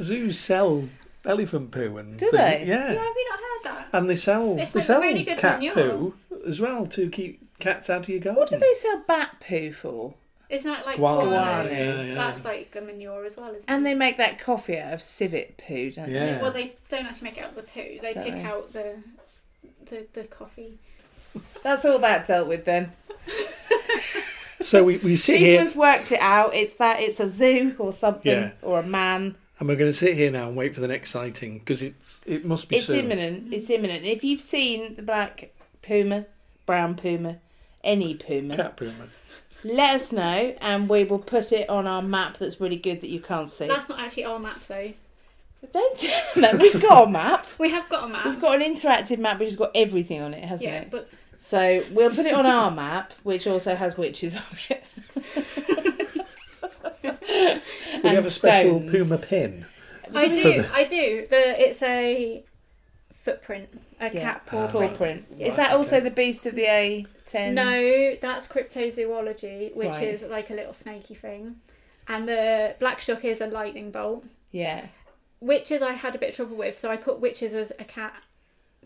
Zoos 0.00 0.38
sell 0.38 0.88
elephant 1.24 1.70
poo 1.70 1.96
and 1.96 2.18
Do 2.18 2.26
things. 2.30 2.32
they? 2.32 2.64
Yeah, 2.66 2.92
Yeah. 2.92 3.02
have 3.04 3.16
you 3.16 3.28
not 3.30 3.38
heard 3.40 3.62
that? 3.64 3.88
And 3.92 4.10
they 4.10 4.16
sell 4.16 4.58
It's 4.58 4.72
they 4.72 4.78
like 4.80 4.86
sell 4.86 5.00
really 5.00 5.24
good 5.24 5.38
cat 5.38 5.58
manure. 5.58 5.74
poo 5.74 6.14
as 6.46 6.60
well 6.60 6.86
to 6.86 7.08
keep 7.10 7.40
cats 7.58 7.88
out 7.90 8.02
of 8.02 8.08
your 8.08 8.20
garden. 8.20 8.38
What 8.40 8.48
do 8.50 8.58
they 8.58 8.74
sell 8.74 9.02
bat 9.08 9.36
poo 9.46 9.72
for? 9.72 10.14
Isn't 10.48 10.70
that 10.70 10.86
like 10.86 10.96
Guano. 10.98 11.28
Guano. 11.28 11.68
Yeah, 11.70 12.02
yeah. 12.02 12.14
That's 12.14 12.44
like 12.44 12.76
a 12.76 12.80
manure 12.80 13.24
as 13.24 13.36
well, 13.36 13.48
isn't 13.50 13.62
it? 13.62 13.64
And 13.66 13.80
it? 13.80 13.84
they 13.88 13.94
make 13.94 14.16
that 14.18 14.38
coffee 14.38 14.78
out 14.78 14.92
of 14.92 15.02
civet 15.02 15.56
poo, 15.56 15.90
don't 15.90 16.10
Yeah. 16.10 16.40
Well, 16.40 16.52
they 16.52 16.76
don't 16.88 17.06
actually 17.06 17.30
make 17.30 17.38
it 17.38 17.44
out 17.44 17.50
of 17.50 17.56
the 17.56 17.62
poo. 17.62 17.98
They 18.00 18.12
Don't 18.12 18.24
pick 18.24 18.34
they? 18.34 18.42
out 18.42 18.72
the, 18.72 18.96
the 19.86 20.06
the 20.12 20.24
coffee. 20.24 20.78
They? 21.66 21.70
That's 21.72 21.84
all 21.84 21.98
that 21.98 22.26
dealt 22.26 22.48
with 22.48 22.64
then. 22.64 22.92
So 24.62 24.82
we, 24.82 24.96
we 24.96 25.14
sit 25.14 25.38
here 25.38 25.58
Chief 25.58 25.60
has 25.60 25.76
worked 25.76 26.10
it 26.10 26.18
out. 26.20 26.52
It's 26.52 26.74
that 26.76 26.98
it's 27.00 27.20
a 27.20 27.28
zoo 27.28 27.76
or 27.78 27.92
something 27.92 28.32
Yeah. 28.32 28.50
or 28.62 28.80
a 28.80 28.82
man. 28.82 29.36
and 29.60 29.68
we're 29.68 29.76
going 29.76 29.92
to 29.92 29.96
sit 29.96 30.16
here 30.16 30.30
now 30.30 30.48
and 30.48 30.56
wait 30.56 30.74
for 30.74 30.80
the 30.80 30.88
next 30.88 31.10
sighting 31.10 31.58
because 31.60 31.82
it's 31.82 32.18
it 32.26 32.44
must 32.44 32.68
be 32.68 32.76
It's 32.78 32.86
soon. 32.88 33.04
imminent. 33.04 33.54
It's 33.54 33.70
imminent. 33.70 34.04
If 34.04 34.24
you've 34.24 34.40
seen 34.40 34.96
the 34.96 35.02
black 35.02 35.50
puma, 35.82 36.26
brown 36.64 36.96
puma, 36.96 37.36
any 37.84 38.14
puma, 38.14 38.56
Cat 38.56 38.76
poo. 38.76 38.86
man. 38.86 39.10
let 39.62 39.94
us 39.94 40.10
know 40.10 40.56
and 40.60 40.88
we 40.88 41.04
will 41.04 41.20
put 41.20 41.52
it 41.52 41.68
on 41.68 41.86
our 41.86 42.02
map 42.02 42.38
that's 42.38 42.60
really 42.60 42.76
good 42.76 43.02
that 43.02 43.08
you 43.10 43.20
can't 43.20 43.48
see. 43.50 43.68
That's 43.68 43.88
not 43.88 44.00
actually 44.00 44.24
our 44.24 44.40
map 44.40 44.58
though. 44.66 44.92
Don't 45.72 45.98
tell 45.98 46.22
them. 46.42 46.58
We've 46.58 46.80
got 46.82 47.06
a 47.06 47.10
map. 47.10 47.46
We 47.58 47.70
have 47.70 47.88
got 47.88 48.04
a 48.04 48.08
map. 48.08 48.24
We've 48.26 48.40
got 48.40 48.60
an 48.60 48.72
interactive 48.74 49.18
map 49.18 49.38
which 49.38 49.48
has 49.50 49.56
got 49.56 49.70
everything 49.76 50.22
on 50.22 50.34
it, 50.34 50.42
hasn't 50.44 50.68
yeah, 50.70 50.80
it? 50.80 50.90
but 50.90 51.08
So 51.38 51.84
we'll 51.92 52.10
put 52.10 52.26
it 52.26 52.34
on 52.34 52.46
our 52.46 52.70
map, 52.70 53.12
which 53.22 53.46
also 53.46 53.74
has 53.74 53.96
witches 53.96 54.36
on 54.36 54.42
it. 54.70 54.82
We 57.02 57.10
And 58.10 58.16
have 58.18 58.26
a 58.26 58.30
special 58.30 58.78
stones. 58.80 59.08
puma 59.08 59.18
pin. 59.18 59.66
I 60.14 60.28
do. 60.28 60.62
the- 60.62 60.70
I 60.74 60.84
do. 60.84 61.26
The 61.28 61.60
it's 61.68 61.82
a 61.82 62.44
footprint, 63.14 63.68
a 64.00 64.04
Yeah. 64.12 64.22
cat 64.22 64.46
paw. 64.46 64.66
Paw 64.68 64.78
print. 64.78 64.96
print. 64.96 65.24
Right, 65.32 65.40
Is 65.48 65.56
that 65.56 65.72
also 65.72 65.96
okay. 65.96 66.04
the 66.04 66.10
beast 66.10 66.46
of 66.46 66.54
the 66.54 66.64
A10? 66.66 67.52
No, 67.54 68.14
that's 68.20 68.46
cryptozoology, 68.48 69.74
which 69.74 69.88
Right. 69.88 70.08
is 70.08 70.22
like 70.22 70.50
a 70.50 70.54
little 70.54 70.74
snaky 70.74 71.14
thing. 71.14 71.56
And 72.08 72.28
the 72.28 72.76
black 72.78 73.00
shuck 73.00 73.24
is 73.24 73.40
a 73.40 73.46
lightning 73.48 73.90
bolt. 73.90 74.24
Yeah. 74.52 74.86
Witches 75.40 75.82
I 75.82 75.92
had 75.92 76.14
a 76.14 76.18
bit 76.18 76.30
of 76.30 76.36
trouble 76.36 76.56
with, 76.56 76.78
so 76.78 76.90
I 76.90 76.96
put 76.96 77.18
witches 77.20 77.52
as 77.52 77.72
a 77.78 77.84
cat. 77.84 78.14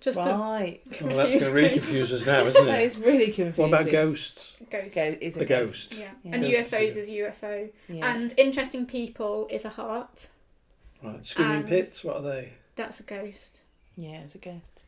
Just 0.00 0.18
to 0.22 0.30
Right. 0.30 0.80
Well, 1.02 1.16
that's 1.16 1.30
going 1.30 1.38
to 1.40 1.50
really 1.52 1.74
confuse 1.74 2.10
us 2.12 2.24
now, 2.24 2.46
isn't 2.46 2.68
it? 2.68 2.70
it? 2.72 2.84
is 2.84 2.96
really 2.96 3.26
confusing. 3.32 3.70
What 3.70 3.80
about 3.80 3.92
ghosts? 3.92 4.52
ghost. 4.70 4.94
Go, 4.94 5.16
is 5.20 5.36
a 5.36 5.40
The 5.40 5.44
ghost. 5.44 5.90
ghost. 5.90 6.00
Yeah. 6.00 6.10
Yeah. 6.24 6.34
And 6.34 6.42
Ghost. 6.42 6.70
UFOs 6.70 6.96
is 6.96 7.08
UFO. 7.08 7.70
Yeah. 7.88 8.14
And 8.14 8.34
interesting 8.38 8.86
people 8.86 9.46
is 9.50 9.64
a 9.66 9.68
heart. 9.68 10.28
Right. 11.02 11.24
Screaming 11.26 11.56
Um, 11.58 11.64
pits. 11.64 12.02
What 12.02 12.16
are 12.16 12.22
they? 12.22 12.52
That's 12.76 13.00
a 13.00 13.02
ghost. 13.02 13.60
Yeah, 13.96 14.20
it's 14.22 14.34
a 14.34 14.38
ghost. 14.38 14.80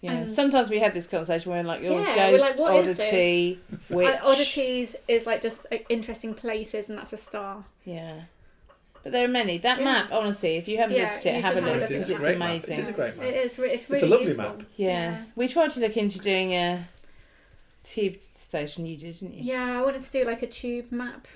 Yeah. 0.00 0.12
And- 0.12 0.30
Sometimes 0.30 0.70
we 0.70 0.78
had 0.78 0.94
this 0.94 1.06
conversation 1.08 1.50
where 1.50 1.62
like 1.64 1.82
your 1.82 2.00
Yeah, 2.00 2.30
we're 2.30 2.38
ghost, 2.38 2.58
like, 2.58 2.58
what 2.58 2.86
is 2.86 2.88
oddity, 2.98 3.60
witch. 3.88 4.06
Uh, 4.06 4.18
oddities 4.24 4.94
is 5.08 5.26
like 5.26 5.40
just 5.40 5.66
like, 5.72 5.86
interesting 5.88 6.34
places, 6.34 6.88
and 6.88 6.96
that's 6.98 7.12
a 7.12 7.16
star. 7.16 7.64
Yeah. 7.84 8.22
But 9.04 9.12
there 9.12 9.24
are 9.24 9.28
many. 9.28 9.58
That 9.58 9.78
Yeah. 9.78 9.84
map, 9.84 10.12
honestly, 10.12 10.56
if 10.56 10.66
you 10.66 10.78
haven't 10.78 10.96
Yeah, 10.96 11.02
looked 11.04 11.26
at 11.26 11.36
it, 11.36 11.42
have 11.44 11.56
a 11.56 11.60
look 11.60 11.80
because 11.88 11.90
at 11.92 11.98
it's 12.00 12.08
that. 12.08 12.18
great 12.18 12.38
map. 12.38 12.48
It 12.48 12.52
amazing. 12.54 12.80
is 12.80 12.88
a 12.88 12.92
great 12.92 13.16
map. 13.16 13.26
It 13.26 13.34
is. 13.36 13.58
re- 13.58 13.70
It's 13.70 13.88
a 13.88 13.92
really 13.92 14.08
lovely 14.08 14.26
useful. 14.28 14.44
map. 14.44 14.62
Yeah. 14.76 15.22
We 15.36 15.46
tried 15.46 15.70
to 15.72 15.80
look 15.80 15.96
into 15.96 16.18
doing 16.18 16.52
a 16.54 16.88
tube 17.84 18.16
station. 18.34 18.86
You 18.86 18.96
did, 18.96 19.12
didn't 19.18 19.34
you? 19.34 19.44
Yeah, 19.44 19.78
I 19.78 19.82
wanted 19.82 20.02
to 20.02 20.10
do 20.10 20.24
like 20.24 20.42
a 20.42 20.46
tube 20.46 20.90
map 20.90 21.28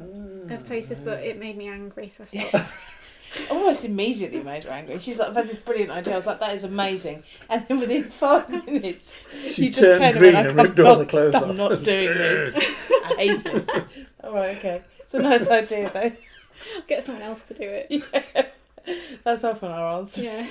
Ah, 0.00 0.54
of 0.54 0.66
places, 0.66 0.98
but 1.00 1.22
it 1.22 1.38
made 1.38 1.56
me 1.56 1.68
angry, 1.68 2.08
so 2.08 2.24
I 2.24 2.26
Yeah. 2.32 2.48
stopped. 2.48 2.72
Almost 3.50 3.84
immediately 3.86 4.42
made 4.42 4.64
her 4.64 4.70
angry. 4.70 4.98
She's 4.98 5.18
like, 5.18 5.28
I've 5.30 5.36
had 5.36 5.48
this 5.48 5.56
brilliant 5.58 5.90
idea. 5.90 6.12
I 6.14 6.16
was 6.16 6.26
like, 6.26 6.40
that 6.40 6.54
is 6.54 6.64
amazing. 6.64 7.22
And 7.48 7.64
then 7.68 7.78
within 7.78 8.04
five 8.10 8.48
minutes, 8.66 9.24
She 9.50 9.66
you 9.66 9.70
just 9.70 9.82
turned 9.82 10.00
turned 10.00 10.18
green 10.18 10.34
around 10.34 10.46
and 10.48 10.56
like, 10.56 10.66
ripped 10.68 10.80
all 10.80 10.92
I'm 10.94 10.98
the 10.98 11.06
clothes 11.06 11.32
not, 11.34 11.42
off. 11.44 11.48
I'm 11.50 11.56
not 11.56 11.82
doing 11.82 12.08
this. 12.08 12.56
I 13.04 13.14
hate 13.18 13.46
it. 13.46 13.70
All 14.24 14.34
right, 14.34 14.56
okay. 14.58 14.82
It's 15.00 15.14
a 15.14 15.18
nice 15.22 15.48
idea, 15.48 15.90
though. 15.92 16.12
Get 16.88 17.04
someone 17.04 17.22
else 17.22 17.42
to 17.42 17.54
do 17.54 17.64
it. 17.64 17.86
Yeah. 18.84 18.94
That's 19.22 19.44
often 19.44 19.70
our 19.70 19.98
answer. 20.00 20.22
Yeah. 20.22 20.44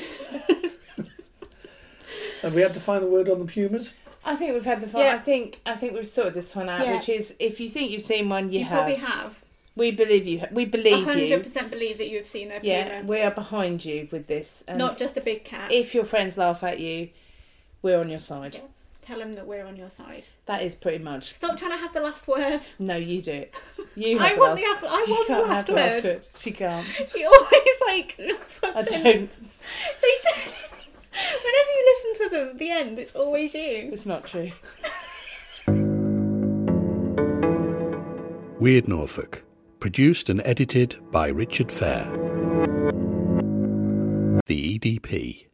Have 2.41 2.55
we 2.55 2.61
had 2.61 2.73
the 2.73 2.79
final 2.79 3.09
word 3.09 3.29
on 3.29 3.39
the 3.39 3.45
pumas? 3.45 3.93
I 4.23 4.35
think 4.35 4.53
we've 4.53 4.65
had 4.65 4.81
the 4.81 4.87
final. 4.87 5.07
Yeah. 5.07 5.15
I 5.15 5.19
think 5.19 5.59
I 5.65 5.75
think 5.75 5.93
we've 5.93 6.07
sorted 6.07 6.33
this 6.35 6.55
one 6.55 6.69
out, 6.69 6.85
Yeah. 6.85 6.95
which 6.95 7.09
is 7.09 7.35
if 7.39 7.59
you 7.59 7.69
think 7.69 7.91
you've 7.91 8.01
seen 8.01 8.29
one, 8.29 8.51
you, 8.51 8.59
You, 8.59 8.65
have. 8.65 8.77
probably 8.85 8.95
have. 8.95 9.35
We 9.75 9.91
believe 9.91 10.27
you. 10.27 10.45
We 10.51 10.65
believe 10.65 11.03
hundred 11.05 11.29
you. 11.29 11.39
percent 11.39 11.71
believe 11.71 11.97
that 11.97 12.09
you 12.09 12.17
have 12.17 12.27
seen 12.27 12.47
a 12.51 12.59
puma. 12.59 12.65
Yeah, 12.67 13.01
we 13.03 13.21
are 13.21 13.31
behind 13.31 13.83
you 13.85 14.07
with 14.11 14.27
this. 14.27 14.63
And 14.67 14.77
Not 14.77 14.97
just 14.97 15.17
a 15.17 15.21
big 15.21 15.43
cat. 15.43 15.71
if 15.71 15.93
your 15.95 16.03
friends 16.05 16.37
laugh 16.37 16.63
at 16.63 16.79
you, 16.79 17.09
we're 17.81 17.99
on 17.99 18.09
your 18.09 18.19
side. 18.19 18.55
Yeah. 18.55 18.61
Tell 19.01 19.17
them 19.17 19.33
that 19.33 19.47
we're 19.47 19.65
on 19.65 19.75
your 19.75 19.89
side. 19.89 20.27
That 20.45 20.61
is 20.61 20.75
pretty 20.75 21.03
much. 21.03 21.33
Stop 21.33 21.57
trying 21.57 21.71
to 21.71 21.77
have 21.77 21.93
the 21.93 22.01
last 22.01 22.27
word. 22.27 22.61
No, 22.79 22.95
you 22.95 23.21
do 23.21 23.31
it. 23.31 23.53
You 23.95 24.19
I 24.19 24.29
have 24.29 24.37
want 24.37 24.55
the 24.57 24.61
the 24.63 24.67
last. 24.69 24.77
apple- 24.77 24.89
I 24.89 25.03
she 25.05 25.11
want 25.11 25.27
the 25.27 25.33
can't 25.33 25.47
last 25.49 25.55
have 25.57 25.65
the 25.65 25.73
last 25.73 26.03
word. 26.05 26.13
word. 26.13 26.27
She 26.39 26.51
can't. 26.51 26.87
She 27.11 27.25
always 27.25 27.77
like. 27.87 28.15
I 28.63 28.81
don't. 28.83 29.03
They 29.03 29.11
do- 29.21 29.29
Whenever 31.43 31.71
you 31.75 31.95
listen 32.13 32.23
to 32.23 32.29
them, 32.31 32.47
at 32.49 32.57
the 32.57 32.71
end, 32.71 32.99
it's 32.99 33.15
always 33.15 33.53
you. 33.53 33.89
It's 33.91 34.05
not 34.05 34.25
true. 34.25 34.51
Weird 38.59 38.87
Norfolk. 38.87 39.43
Produced 39.79 40.29
and 40.29 40.41
edited 40.45 40.95
by 41.11 41.27
Richard 41.27 41.71
Fair. 41.71 42.05
The 44.45 44.79
EDP. 44.79 45.47